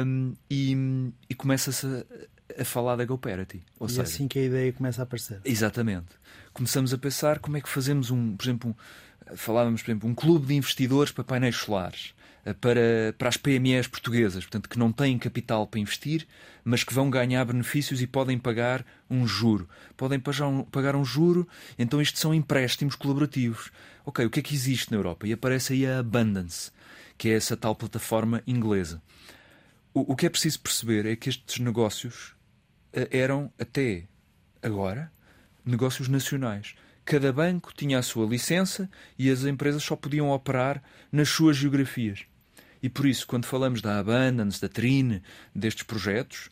um, 0.07 0.35
e, 0.51 0.77
e 1.29 1.35
começa-se 1.35 1.87
a 2.59 2.65
falar 2.65 2.97
da 2.97 3.05
GoParity. 3.05 3.63
Ou 3.81 3.87
e 3.87 3.91
seja, 3.91 4.03
assim 4.03 4.29
que 4.29 4.39
a 4.39 4.45
ideia 4.45 4.73
começa 4.73 5.03
a 5.03 5.05
aparecer. 5.05 5.41
Exatamente. 5.45 6.09
Começamos 6.53 6.93
a 6.93 6.99
pensar 6.99 7.39
como 7.39 7.57
é 7.57 7.61
que 7.61 7.69
fazemos 7.69 8.11
um, 8.11 8.37
por 8.37 8.45
exemplo, 8.45 8.77
um, 9.31 9.37
falávamos, 9.37 9.83
por 9.83 9.91
exemplo, 9.91 10.09
um 10.09 10.15
clube 10.15 10.47
de 10.47 10.55
investidores 10.55 11.11
para 11.11 11.25
painéis 11.25 11.57
solares, 11.57 12.15
eh, 12.15 12.22
para, 12.61 13.15
para 13.17 13.29
as 13.29 13.37
PMEs 13.37 13.87
portuguesas, 13.87 14.45
portanto, 14.45 14.69
que 14.69 14.79
não 14.79 14.91
têm 14.91 15.19
capital 15.19 15.67
para 15.67 15.79
investir, 15.79 16.27
mas 16.65 16.83
que 16.83 16.93
vão 16.93 17.09
ganhar 17.09 17.45
benefícios 17.45 18.03
e 18.03 18.07
podem 18.07 18.39
pagar 18.39 18.85
um 19.09 19.27
juro. 19.27 19.69
Podem 19.97 20.19
pagar 20.19 20.49
um, 20.49 20.65
pagar 20.65 20.97
um 20.97 21.05
juro, 21.05 21.47
então 21.79 22.03
isto 22.03 22.19
são 22.19 22.35
empréstimos 22.35 22.97
colaborativos. 22.97 23.71
Ok, 24.05 24.25
o 24.27 24.31
que 24.31 24.41
é 24.41 24.43
que 24.43 24.55
existe 24.55 24.91
na 24.91 24.97
Europa? 24.97 25.27
E 25.27 25.33
aparece 25.33 25.73
aí 25.73 25.87
a 25.87 26.01
Abundance, 26.01 26.73
que 27.17 27.29
é 27.29 27.35
essa 27.35 27.57
tal 27.57 27.77
plataforma 27.77 28.43
inglesa. 28.45 29.01
O, 29.95 30.13
o 30.13 30.17
que 30.17 30.27
é 30.27 30.31
preciso 30.31 30.61
perceber 30.61 31.07
é 31.07 31.15
que 31.15 31.29
estes 31.29 31.61
negócios 31.61 32.35
eh, 32.93 33.09
eram, 33.13 33.53
até 33.57 34.09
agora, 34.61 35.13
negócios 35.65 36.09
nacionais. 36.09 36.75
Cada 37.05 37.33
banco 37.33 37.73
tinha 37.75 37.99
a 37.99 38.03
sua 38.03 38.27
licença 38.27 38.91
e 39.19 39.31
as 39.31 39.45
empresas 39.45 39.83
só 39.83 39.95
podiam 39.95 40.31
operar 40.31 40.83
nas 41.11 41.29
suas 41.29 41.57
geografias. 41.57 42.25
E 42.83 42.89
por 42.89 43.07
isso, 43.07 43.27
quando 43.27 43.47
falamos 43.47 43.81
da 43.81 43.99
Abundance, 43.99 44.61
da 44.61 44.69
Trine, 44.69 45.23
destes 45.55 45.85
projetos, 45.85 46.51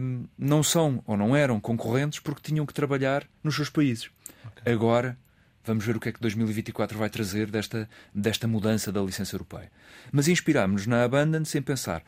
um, 0.00 0.26
não 0.36 0.62
são 0.62 1.02
ou 1.06 1.16
não 1.16 1.34
eram 1.34 1.60
concorrentes 1.60 2.18
porque 2.18 2.42
tinham 2.42 2.66
que 2.66 2.74
trabalhar 2.74 3.26
nos 3.42 3.54
seus 3.54 3.70
países. 3.70 4.10
Okay. 4.46 4.72
Agora, 4.72 5.16
vamos 5.64 5.84
ver 5.84 5.96
o 5.96 6.00
que 6.00 6.08
é 6.08 6.12
que 6.12 6.20
2024 6.20 6.98
vai 6.98 7.08
trazer 7.08 7.50
desta, 7.50 7.88
desta 8.14 8.48
mudança 8.48 8.90
da 8.90 9.00
licença 9.00 9.34
europeia. 9.34 9.70
Mas 10.10 10.28
inspirámos-nos 10.28 10.86
na 10.86 11.04
Abundance 11.04 11.56
em 11.56 11.62
pensar 11.62 12.02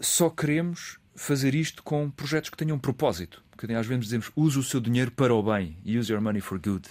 só 0.00 0.28
queremos 0.28 0.98
fazer 1.14 1.54
isto 1.54 1.82
com 1.82 2.10
projetos 2.10 2.50
que 2.50 2.56
tenham 2.56 2.78
propósito. 2.78 3.42
Porque 3.50 3.72
às 3.72 3.86
vezes 3.86 4.04
dizemos 4.04 4.30
use 4.34 4.58
o 4.58 4.62
seu 4.62 4.80
dinheiro 4.80 5.12
para 5.12 5.34
o 5.34 5.42
bem, 5.42 5.76
use 5.84 6.12
your 6.12 6.20
money 6.20 6.40
for 6.40 6.58
good. 6.58 6.88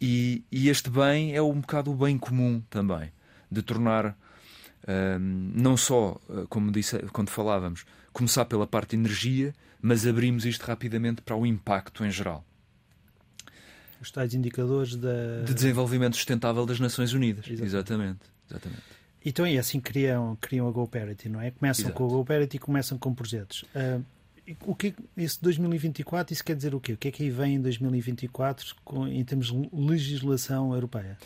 E, 0.00 0.42
e 0.50 0.68
este 0.68 0.90
bem 0.90 1.34
é 1.34 1.42
um 1.42 1.60
bocado 1.60 1.92
o 1.92 1.94
bem 1.94 2.18
comum 2.18 2.62
também, 2.70 3.12
de 3.50 3.62
tornar 3.62 4.06
um, 4.06 4.12
não 5.18 5.76
só, 5.76 6.20
uh, 6.28 6.46
como 6.48 6.70
disse 6.72 6.98
quando 7.12 7.30
falávamos, 7.30 7.84
começar 8.12 8.44
pela 8.44 8.66
parte 8.66 8.90
de 8.90 8.96
energia, 8.96 9.54
mas 9.80 10.06
abrimos 10.06 10.44
isto 10.44 10.62
rapidamente 10.62 11.22
para 11.22 11.36
o 11.36 11.46
impacto 11.46 12.04
em 12.04 12.10
geral. 12.10 12.44
Os 14.00 14.10
tais 14.10 14.34
indicadores 14.34 14.96
da... 14.96 15.42
de 15.44 15.54
desenvolvimento 15.54 16.16
sustentável 16.16 16.66
das 16.66 16.80
Nações 16.80 17.12
Unidas. 17.12 17.46
Exatamente. 17.48 17.70
Exatamente. 17.70 18.20
Exatamente. 18.50 18.82
Então 19.24 19.46
é 19.46 19.56
assim 19.56 19.80
que 19.80 19.92
criam, 19.92 20.36
criam 20.40 20.66
a 20.66 20.70
GoParity, 20.72 21.28
não 21.28 21.40
é? 21.40 21.52
Começam 21.52 21.84
Exato. 21.84 21.96
com 21.96 22.04
a 22.06 22.08
GoParity 22.08 22.56
e 22.56 22.60
começam 22.60 22.98
com 22.98 23.14
projetos. 23.14 23.64
Uh, 23.74 24.04
o 24.66 24.74
que 24.74 24.94
esse 25.16 25.40
2024, 25.40 26.32
isso 26.32 26.44
quer 26.44 26.56
dizer 26.56 26.74
o 26.74 26.80
quê? 26.80 26.94
O 26.94 26.96
que 26.96 27.08
é 27.08 27.10
que 27.12 27.22
aí 27.22 27.30
vem 27.30 27.54
em 27.54 27.60
2024 27.60 28.74
com, 28.84 29.06
em 29.06 29.24
termos 29.24 29.52
de 29.52 29.68
legislação 29.72 30.74
europeia? 30.74 31.16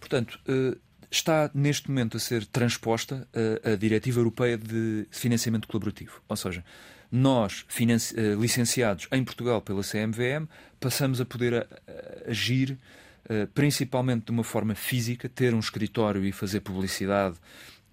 Portanto, 0.00 0.40
uh, 0.48 0.76
está 1.16 1.50
neste 1.54 1.88
momento 1.88 2.16
a 2.16 2.20
ser 2.20 2.46
transposta 2.46 3.26
a, 3.64 3.72
a 3.72 3.76
Diretiva 3.76 4.20
Europeia 4.20 4.58
de 4.58 5.06
Financiamento 5.10 5.68
Colaborativo. 5.68 6.20
Ou 6.28 6.36
seja, 6.36 6.64
nós, 7.10 7.62
uh, 7.62 8.40
licenciados 8.40 9.08
em 9.12 9.22
Portugal 9.24 9.60
pela 9.62 9.82
CMVM, 9.82 10.48
passamos 10.80 11.20
a 11.20 11.24
poder 11.24 11.54
a, 11.54 11.58
a 11.58 12.30
agir 12.30 12.78
eh, 13.26 13.46
principalmente 13.54 14.26
de 14.26 14.30
uma 14.30 14.44
forma 14.44 14.74
física, 14.74 15.28
ter 15.30 15.54
um 15.54 15.58
escritório 15.58 16.24
e 16.24 16.32
fazer 16.32 16.60
publicidade 16.60 17.36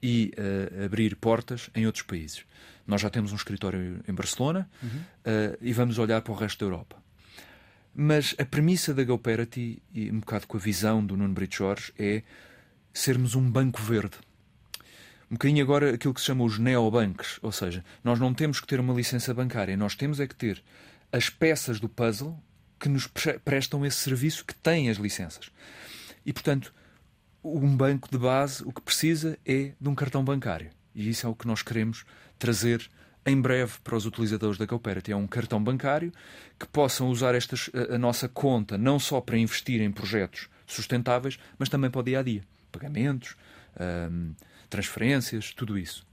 e 0.03 0.33
uh, 0.35 0.85
abrir 0.85 1.15
portas 1.15 1.69
em 1.75 1.85
outros 1.85 2.03
países. 2.03 2.43
Nós 2.87 2.99
já 2.99 3.09
temos 3.09 3.31
um 3.31 3.35
escritório 3.35 4.01
em 4.07 4.13
Barcelona 4.13 4.67
uhum. 4.81 4.89
uh, 4.89 5.57
e 5.61 5.71
vamos 5.71 5.99
olhar 5.99 6.21
para 6.21 6.33
o 6.33 6.35
resto 6.35 6.59
da 6.59 6.65
Europa. 6.65 6.97
Mas 7.95 8.35
a 8.39 8.45
premissa 8.45 8.93
da 8.93 9.03
GoParity, 9.03 9.81
e 9.93 10.11
um 10.11 10.19
bocado 10.19 10.47
com 10.47 10.57
a 10.57 10.59
visão 10.59 11.05
do 11.05 11.15
Nuno 11.15 11.33
Brito 11.33 11.55
Jorge, 11.55 11.93
é 11.99 12.23
sermos 12.93 13.35
um 13.35 13.49
banco 13.49 13.81
verde. 13.81 14.17
Um 15.29 15.35
bocadinho 15.35 15.63
agora 15.63 15.93
aquilo 15.93 16.13
que 16.13 16.19
se 16.19 16.27
chama 16.27 16.43
os 16.43 16.59
neobanks, 16.59 17.39
ou 17.41 17.51
seja, 17.51 17.85
nós 18.03 18.19
não 18.19 18.33
temos 18.33 18.59
que 18.59 18.67
ter 18.67 18.79
uma 18.79 18.93
licença 18.93 19.33
bancária, 19.33 19.77
nós 19.77 19.95
temos 19.95 20.19
é 20.19 20.27
que 20.27 20.35
ter 20.35 20.61
as 21.11 21.29
peças 21.29 21.79
do 21.79 21.87
puzzle 21.87 22.37
que 22.79 22.89
nos 22.89 23.07
prestam 23.45 23.85
esse 23.85 23.97
serviço 23.97 24.43
que 24.43 24.55
têm 24.55 24.89
as 24.89 24.97
licenças. 24.97 25.51
E, 26.25 26.33
portanto, 26.33 26.73
um 27.43 27.75
banco 27.75 28.09
de 28.09 28.17
base 28.17 28.63
o 28.63 28.71
que 28.71 28.81
precisa 28.81 29.37
é 29.45 29.73
de 29.79 29.89
um 29.89 29.95
cartão 29.95 30.23
bancário. 30.23 30.69
E 30.93 31.09
isso 31.09 31.25
é 31.25 31.29
o 31.29 31.35
que 31.35 31.47
nós 31.47 31.61
queremos 31.61 32.03
trazer 32.37 32.89
em 33.25 33.39
breve 33.39 33.73
para 33.83 33.95
os 33.95 34.05
utilizadores 34.05 34.57
da 34.57 34.67
Cooperate. 34.67 35.11
É 35.11 35.15
um 35.15 35.27
cartão 35.27 35.63
bancário 35.63 36.11
que 36.59 36.67
possam 36.67 37.09
usar 37.09 37.35
estas, 37.35 37.69
a, 37.73 37.95
a 37.95 37.97
nossa 37.97 38.27
conta 38.27 38.77
não 38.77 38.99
só 38.99 39.21
para 39.21 39.37
investir 39.37 39.81
em 39.81 39.91
projetos 39.91 40.49
sustentáveis, 40.65 41.37
mas 41.57 41.69
também 41.69 41.89
para 41.89 42.01
o 42.01 42.03
dia 42.03 42.19
a 42.19 42.23
dia. 42.23 42.43
Pagamentos, 42.71 43.35
hum, 44.09 44.33
transferências, 44.69 45.53
tudo 45.53 45.77
isso. 45.77 46.05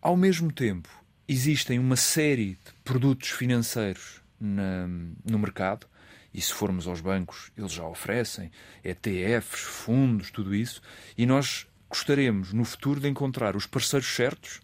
Ao 0.00 0.16
mesmo 0.16 0.52
tempo, 0.52 0.88
existem 1.26 1.78
uma 1.78 1.96
série 1.96 2.58
de 2.64 2.72
produtos 2.84 3.30
financeiros 3.30 4.20
na, 4.38 4.86
no 5.24 5.38
mercado. 5.38 5.86
E 6.32 6.40
se 6.40 6.52
formos 6.52 6.86
aos 6.86 7.00
bancos, 7.00 7.52
eles 7.56 7.72
já 7.72 7.86
oferecem 7.86 8.50
ETFs, 8.82 9.60
fundos, 9.60 10.30
tudo 10.30 10.54
isso. 10.54 10.82
E 11.16 11.24
nós 11.24 11.66
gostaríamos, 11.88 12.52
no 12.52 12.64
futuro, 12.64 13.00
de 13.00 13.08
encontrar 13.08 13.54
os 13.54 13.66
parceiros 13.66 14.08
certos 14.14 14.60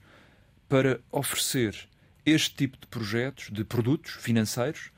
para 0.68 1.00
oferecer 1.10 1.88
este 2.26 2.54
tipo 2.54 2.76
de 2.78 2.86
projetos, 2.88 3.50
de 3.50 3.64
produtos 3.64 4.12
financeiros, 4.12 4.90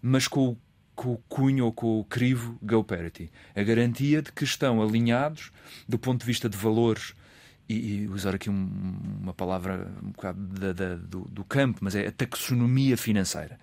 mas 0.00 0.26
com 0.28 0.56
com 0.94 1.12
o 1.12 1.18
cunho 1.28 1.64
ou 1.64 1.72
com 1.72 2.00
o 2.00 2.04
crivo 2.04 2.58
GoParity. 2.62 3.30
A 3.54 3.62
garantia 3.62 4.20
de 4.22 4.32
que 4.32 4.44
estão 4.44 4.82
alinhados 4.82 5.50
do 5.88 5.98
ponto 5.98 6.20
de 6.20 6.26
vista 6.26 6.48
de 6.48 6.56
valores 6.56 7.14
e, 7.70 8.02
e 8.02 8.08
usar 8.08 8.34
aqui 8.34 8.50
um, 8.50 8.98
uma 9.22 9.32
palavra 9.32 9.88
um 10.02 10.10
bocado 10.10 10.40
da, 10.40 10.72
da, 10.72 10.94
do, 10.96 11.20
do, 11.28 11.44
campo, 11.44 11.78
mas 11.82 11.94
é 11.94 12.08
a 12.08 12.10
taxonomia 12.10 12.96
financeira, 12.96 13.58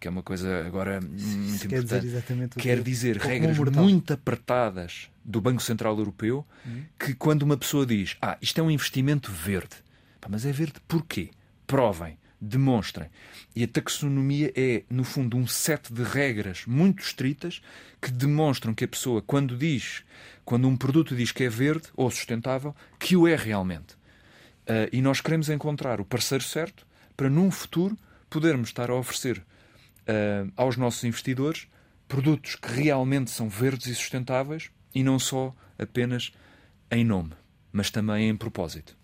que 0.00 0.08
é 0.08 0.10
uma 0.10 0.22
coisa 0.22 0.66
agora 0.66 0.98
muito 0.98 1.68
quer 1.68 1.80
importante. 1.80 2.00
Dizer 2.00 2.16
exatamente 2.16 2.56
quer 2.56 2.78
que, 2.78 2.84
dizer 2.84 3.16
regras 3.18 3.58
muito 3.58 4.14
apertadas 4.14 5.10
do 5.22 5.42
Banco 5.42 5.62
Central 5.62 5.98
Europeu, 5.98 6.46
hum. 6.66 6.84
que 6.98 7.12
quando 7.12 7.42
uma 7.42 7.56
pessoa 7.56 7.84
diz, 7.84 8.16
ah, 8.22 8.38
isto 8.40 8.58
é 8.58 8.64
um 8.64 8.70
investimento 8.70 9.30
verde, 9.30 9.76
Pá, 10.18 10.28
mas 10.30 10.46
é 10.46 10.52
verde 10.52 10.80
porquê? 10.88 11.30
Provem 11.66 12.18
demonstrem. 12.40 13.08
E 13.54 13.62
a 13.62 13.68
taxonomia 13.68 14.52
é, 14.56 14.84
no 14.88 15.04
fundo, 15.04 15.36
um 15.36 15.46
set 15.46 15.92
de 15.92 16.02
regras 16.02 16.64
muito 16.66 17.02
estritas 17.02 17.60
que 18.00 18.10
demonstram 18.10 18.74
que 18.74 18.84
a 18.84 18.88
pessoa, 18.88 19.20
quando 19.20 19.56
diz, 19.56 20.02
quando 20.44 20.66
um 20.66 20.76
produto 20.76 21.14
diz 21.14 21.32
que 21.32 21.44
é 21.44 21.48
verde 21.48 21.88
ou 21.94 22.10
sustentável, 22.10 22.74
que 22.98 23.16
o 23.16 23.28
é 23.28 23.36
realmente. 23.36 23.94
Uh, 24.62 24.88
e 24.92 25.02
nós 25.02 25.20
queremos 25.20 25.48
encontrar 25.48 26.00
o 26.00 26.04
parceiro 26.04 26.44
certo 26.44 26.86
para, 27.16 27.28
num 27.28 27.50
futuro, 27.50 27.96
podermos 28.28 28.68
estar 28.68 28.90
a 28.90 28.94
oferecer 28.94 29.38
uh, 29.38 30.52
aos 30.56 30.76
nossos 30.76 31.04
investidores 31.04 31.66
produtos 32.08 32.56
que 32.56 32.68
realmente 32.72 33.30
são 33.30 33.48
verdes 33.48 33.86
e 33.86 33.94
sustentáveis 33.94 34.70
e 34.94 35.02
não 35.02 35.18
só 35.18 35.54
apenas 35.78 36.32
em 36.90 37.04
nome, 37.04 37.32
mas 37.72 37.90
também 37.90 38.28
em 38.28 38.36
propósito. 38.36 38.99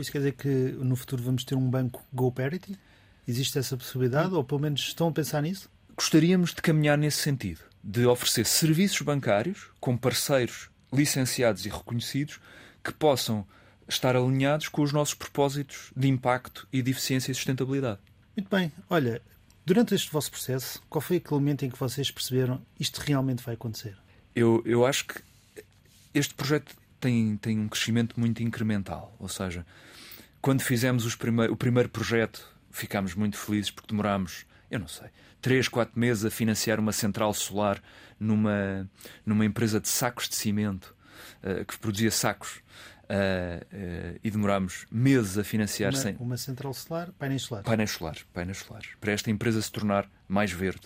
Isso 0.00 0.12
quer 0.12 0.18
dizer 0.18 0.32
que 0.32 0.48
no 0.48 0.96
futuro 0.96 1.22
vamos 1.22 1.44
ter 1.44 1.54
um 1.54 1.68
banco 1.68 2.04
GoParity? 2.12 2.78
Existe 3.26 3.58
essa 3.58 3.76
possibilidade? 3.76 4.34
Ou 4.34 4.42
pelo 4.42 4.60
menos 4.60 4.80
estão 4.80 5.08
a 5.08 5.12
pensar 5.12 5.42
nisso? 5.42 5.68
Gostaríamos 5.96 6.54
de 6.54 6.62
caminhar 6.62 6.96
nesse 6.96 7.18
sentido, 7.18 7.60
de 7.82 8.06
oferecer 8.06 8.46
serviços 8.46 9.02
bancários 9.02 9.68
com 9.78 9.96
parceiros 9.96 10.70
licenciados 10.92 11.66
e 11.66 11.68
reconhecidos 11.68 12.40
que 12.82 12.92
possam 12.92 13.46
estar 13.88 14.16
alinhados 14.16 14.68
com 14.68 14.82
os 14.82 14.92
nossos 14.92 15.14
propósitos 15.14 15.92
de 15.96 16.08
impacto 16.08 16.66
e 16.72 16.80
de 16.80 16.90
eficiência 16.90 17.32
e 17.32 17.34
sustentabilidade. 17.34 18.00
Muito 18.36 18.48
bem. 18.48 18.72
Olha, 18.88 19.20
durante 19.66 19.94
este 19.94 20.10
vosso 20.10 20.30
processo, 20.30 20.80
qual 20.88 21.02
foi 21.02 21.18
aquele 21.18 21.40
momento 21.40 21.64
em 21.64 21.70
que 21.70 21.78
vocês 21.78 22.10
perceberam 22.10 22.62
isto 22.78 22.98
realmente 22.98 23.42
vai 23.42 23.54
acontecer? 23.54 23.96
Eu, 24.34 24.62
eu 24.64 24.86
acho 24.86 25.06
que 25.06 25.22
este 26.14 26.34
projeto 26.34 26.74
tem, 27.00 27.36
tem 27.36 27.58
um 27.58 27.68
crescimento 27.68 28.18
muito 28.18 28.42
incremental. 28.42 29.14
Ou 29.18 29.28
seja, 29.28 29.66
quando 30.40 30.62
fizemos 30.62 31.14
primeir, 31.14 31.50
o 31.50 31.56
primeiro 31.56 31.88
projeto, 31.88 32.46
ficámos 32.70 33.14
muito 33.14 33.36
felizes 33.36 33.70
porque 33.70 33.88
demorámos, 33.88 34.46
eu 34.70 34.78
não 34.78 34.88
sei, 34.88 35.08
3, 35.40 35.68
4 35.68 35.98
meses 35.98 36.24
a 36.24 36.30
financiar 36.30 36.78
uma 36.78 36.92
central 36.92 37.32
solar 37.34 37.82
numa, 38.18 38.88
numa 39.24 39.44
empresa 39.44 39.80
de 39.80 39.88
sacos 39.88 40.28
de 40.28 40.34
cimento 40.34 40.94
uh, 41.42 41.64
que 41.64 41.78
produzia 41.78 42.10
sacos. 42.10 42.60
Uh, 43.10 44.14
uh, 44.14 44.20
e 44.22 44.30
demorámos 44.30 44.86
meses 44.88 45.36
a 45.36 45.42
financiar 45.42 45.92
uma, 45.92 45.98
sem 45.98 46.16
uma 46.20 46.36
central 46.36 46.72
solar, 46.72 47.10
painéis 47.18 47.42
solares. 47.42 47.66
Painéis 47.66 47.90
solares, 47.90 48.22
painéis 48.32 48.58
solares, 48.58 48.90
para 49.00 49.10
esta 49.10 49.32
empresa 49.32 49.60
se 49.60 49.72
tornar 49.72 50.08
mais 50.28 50.52
verde. 50.52 50.82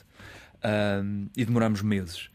e 1.36 1.44
demorámos 1.44 1.82
meses. 1.82 2.30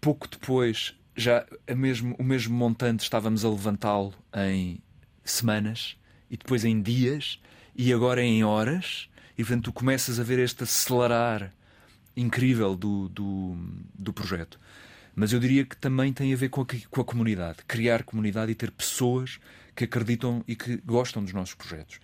Pouco 0.00 0.26
depois 0.26 0.98
já 1.14 1.46
mesmo, 1.72 2.16
o 2.18 2.24
mesmo 2.24 2.56
montante 2.56 3.04
estávamos 3.04 3.44
a 3.44 3.48
levantá-lo 3.48 4.12
em 4.34 4.82
semanas 5.22 5.96
e 6.32 6.36
depois 6.38 6.64
em 6.64 6.80
dias 6.80 7.38
e 7.76 7.92
agora 7.92 8.22
em 8.22 8.42
horas. 8.42 9.08
E 9.36 9.44
portanto 9.44 9.64
tu 9.64 9.72
começas 9.72 10.18
a 10.18 10.22
ver 10.22 10.38
este 10.38 10.64
acelerar 10.64 11.52
incrível 12.16 12.74
do, 12.74 13.08
do, 13.10 13.56
do 13.94 14.12
projeto. 14.12 14.58
Mas 15.14 15.32
eu 15.32 15.38
diria 15.38 15.64
que 15.64 15.76
também 15.76 16.12
tem 16.12 16.32
a 16.32 16.36
ver 16.36 16.48
com 16.48 16.62
a, 16.62 16.66
com 16.90 17.00
a 17.00 17.04
comunidade. 17.04 17.58
Criar 17.68 18.02
comunidade 18.02 18.50
e 18.50 18.54
ter 18.54 18.70
pessoas 18.70 19.38
que 19.76 19.84
acreditam 19.84 20.42
e 20.48 20.56
que 20.56 20.78
gostam 20.78 21.22
dos 21.22 21.34
nossos 21.34 21.54
projetos. 21.54 22.00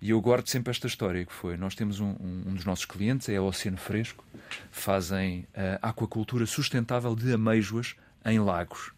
E 0.00 0.10
eu 0.10 0.20
guardo 0.20 0.48
sempre 0.48 0.70
esta 0.70 0.86
história 0.86 1.24
que 1.24 1.32
foi: 1.32 1.56
nós 1.56 1.74
temos 1.74 2.00
um, 2.00 2.16
um, 2.20 2.54
dos 2.54 2.64
nossos 2.64 2.84
clientes, 2.84 3.28
é 3.28 3.38
o 3.38 3.44
Oceano 3.44 3.76
Fresco, 3.76 4.24
fazem 4.70 5.46
a 5.82 5.90
aquacultura 5.90 6.46
sustentável 6.46 7.14
de 7.14 7.32
amêijoas 7.32 7.96
em 8.24 8.38
Lagos, 8.38 8.88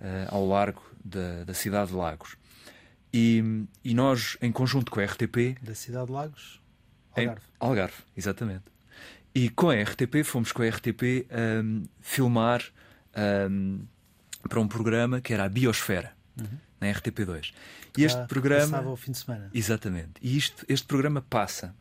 uh, 0.00 0.28
ao 0.28 0.46
largo 0.46 0.82
da, 1.04 1.44
da, 1.44 1.54
cidade 1.54 1.90
de 1.90 1.96
Lagos. 1.96 2.36
E, 3.12 3.66
e, 3.84 3.94
nós, 3.94 4.38
em 4.40 4.50
conjunto 4.50 4.90
com 4.90 5.00
a 5.00 5.04
RTP. 5.04 5.58
Da 5.60 5.74
cidade 5.74 6.06
de 6.06 6.12
Lagos? 6.12 6.60
Algarve. 7.14 7.42
Em 7.42 7.56
Algarve, 7.60 7.96
exatamente. 8.16 8.64
E 9.34 9.48
com 9.50 9.70
a 9.70 9.74
RTP, 9.74 10.24
fomos 10.24 10.52
com 10.52 10.62
a 10.62 10.68
RTP 10.68 11.26
um, 11.62 11.84
filmar 12.00 12.62
um, 13.50 13.80
para 14.48 14.60
um 14.60 14.68
programa 14.68 15.20
que 15.20 15.32
era 15.32 15.44
a 15.44 15.48
Biosfera, 15.48 16.12
uhum. 16.38 16.58
na 16.80 16.88
RTP2. 16.88 17.52
E 17.96 18.04
este 18.04 18.26
programa. 18.26 18.62
Passava 18.62 18.88
ao 18.88 18.96
fim 18.96 19.12
de 19.12 19.18
semana. 19.18 19.50
Exatamente. 19.52 20.12
E 20.22 20.36
isto, 20.36 20.64
este 20.68 20.86
programa 20.86 21.22
passa 21.22 21.74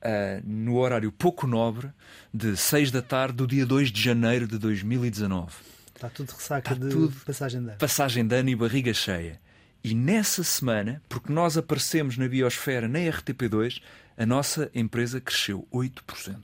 uh, 0.00 0.42
no 0.44 0.76
horário 0.76 1.12
pouco 1.12 1.46
nobre 1.46 1.90
de 2.32 2.56
6 2.56 2.90
da 2.90 3.02
tarde 3.02 3.36
do 3.36 3.46
dia 3.46 3.66
2 3.66 3.90
de 3.90 4.02
janeiro 4.02 4.46
de 4.46 4.58
2019. 4.58 5.52
Está 5.94 6.08
tudo 6.08 6.30
ressaca 6.30 6.72
Está 6.72 6.86
de 6.86 6.90
tudo 6.90 7.14
passagem 7.26 7.60
de 7.60 7.68
ano. 7.68 7.78
Passagem 7.78 8.26
de 8.26 8.34
ano 8.34 8.48
e 8.48 8.56
barriga 8.56 8.94
cheia. 8.94 9.40
E 9.82 9.94
nessa 9.94 10.44
semana, 10.44 11.02
porque 11.08 11.32
nós 11.32 11.56
aparecemos 11.56 12.18
na 12.18 12.28
Biosfera, 12.28 12.86
na 12.86 12.98
RTP2, 12.98 13.80
a 14.16 14.26
nossa 14.26 14.70
empresa 14.74 15.20
cresceu 15.20 15.66
8%. 15.72 16.36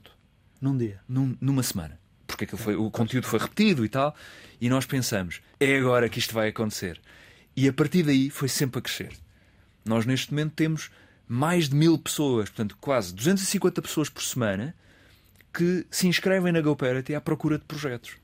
Num 0.59 0.75
dia? 0.75 0.99
Num, 1.07 1.37
numa 1.39 1.61
semana. 1.61 1.99
Porque 2.25 2.47
foi, 2.47 2.75
o 2.75 2.89
conteúdo 2.89 3.27
foi 3.27 3.39
repetido 3.39 3.85
e 3.85 3.89
tal. 3.89 4.15
E 4.59 4.67
nós 4.69 4.85
pensamos, 4.85 5.41
é 5.59 5.77
agora 5.77 6.09
que 6.09 6.17
isto 6.17 6.33
vai 6.33 6.49
acontecer. 6.49 6.99
E 7.55 7.67
a 7.67 7.73
partir 7.73 8.03
daí 8.03 8.29
foi 8.31 8.47
sempre 8.47 8.79
a 8.79 8.81
crescer. 8.81 9.13
Nós 9.85 10.05
neste 10.05 10.31
momento 10.31 10.53
temos 10.53 10.89
mais 11.27 11.69
de 11.69 11.75
mil 11.75 11.97
pessoas, 11.97 12.49
portanto, 12.49 12.75
quase 12.81 13.13
250 13.13 13.81
pessoas 13.81 14.09
por 14.09 14.23
semana, 14.23 14.75
que 15.53 15.85
se 15.91 16.07
inscrevem 16.07 16.51
na 16.51 16.61
GoParity 16.61 17.13
à 17.13 17.21
procura 17.21 17.57
de 17.59 17.65
projetos. 17.65 18.17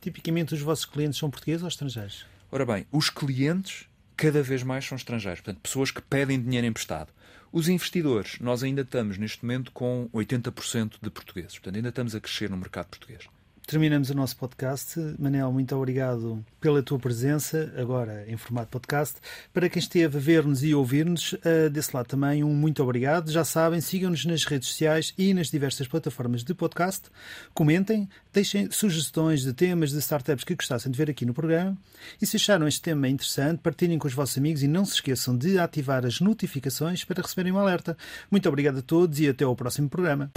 Tipicamente, 0.00 0.54
os 0.54 0.60
vossos 0.60 0.84
clientes 0.84 1.18
são 1.18 1.30
portugueses 1.30 1.62
ou 1.62 1.68
estrangeiros? 1.68 2.24
Ora 2.50 2.64
bem, 2.64 2.86
os 2.90 3.10
clientes 3.10 3.86
cada 4.20 4.42
vez 4.42 4.62
mais 4.62 4.84
são 4.84 4.96
estrangeiros, 4.96 5.40
portanto, 5.40 5.62
pessoas 5.62 5.90
que 5.90 6.02
pedem 6.02 6.38
dinheiro 6.38 6.66
emprestado. 6.66 7.10
Os 7.50 7.70
investidores, 7.70 8.38
nós 8.38 8.62
ainda 8.62 8.82
estamos 8.82 9.16
neste 9.16 9.42
momento 9.42 9.72
com 9.72 10.10
80% 10.12 10.96
de 11.00 11.08
portugueses, 11.08 11.52
portanto, 11.52 11.76
ainda 11.76 11.88
estamos 11.88 12.14
a 12.14 12.20
crescer 12.20 12.50
no 12.50 12.58
mercado 12.58 12.88
português 12.88 13.26
terminamos 13.70 14.10
o 14.10 14.14
nosso 14.14 14.36
podcast. 14.36 14.98
Manel, 15.16 15.52
muito 15.52 15.76
obrigado 15.76 16.44
pela 16.60 16.82
tua 16.82 16.98
presença, 16.98 17.72
agora 17.76 18.24
em 18.26 18.36
formato 18.36 18.68
podcast. 18.68 19.18
Para 19.54 19.68
quem 19.68 19.78
esteve 19.78 20.18
a 20.18 20.20
ver-nos 20.20 20.64
e 20.64 20.74
ouvir-nos, 20.74 21.34
uh, 21.34 21.70
desse 21.70 21.94
lado 21.94 22.08
também 22.08 22.42
um 22.42 22.52
muito 22.52 22.82
obrigado. 22.82 23.30
Já 23.30 23.44
sabem, 23.44 23.80
sigam-nos 23.80 24.24
nas 24.24 24.44
redes 24.44 24.70
sociais 24.70 25.14
e 25.16 25.32
nas 25.32 25.52
diversas 25.52 25.86
plataformas 25.86 26.42
de 26.42 26.52
podcast. 26.52 27.10
Comentem, 27.54 28.08
deixem 28.32 28.68
sugestões 28.72 29.42
de 29.42 29.52
temas 29.52 29.92
de 29.92 29.98
startups 29.98 30.42
que 30.42 30.56
gostassem 30.56 30.90
de 30.90 30.98
ver 30.98 31.08
aqui 31.08 31.24
no 31.24 31.32
programa. 31.32 31.78
E 32.20 32.26
se 32.26 32.34
acharam 32.34 32.66
este 32.66 32.82
tema 32.82 33.08
interessante, 33.08 33.60
partilhem 33.60 34.00
com 34.00 34.08
os 34.08 34.14
vossos 34.14 34.36
amigos 34.36 34.64
e 34.64 34.66
não 34.66 34.84
se 34.84 34.94
esqueçam 34.94 35.38
de 35.38 35.60
ativar 35.60 36.04
as 36.04 36.18
notificações 36.18 37.04
para 37.04 37.22
receberem 37.22 37.52
um 37.52 37.58
alerta. 37.58 37.96
Muito 38.32 38.48
obrigado 38.48 38.78
a 38.78 38.82
todos 38.82 39.20
e 39.20 39.28
até 39.28 39.44
ao 39.44 39.54
próximo 39.54 39.88
programa. 39.88 40.32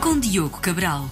Com 0.00 0.18
Diogo 0.18 0.58
Cabral. 0.58 1.10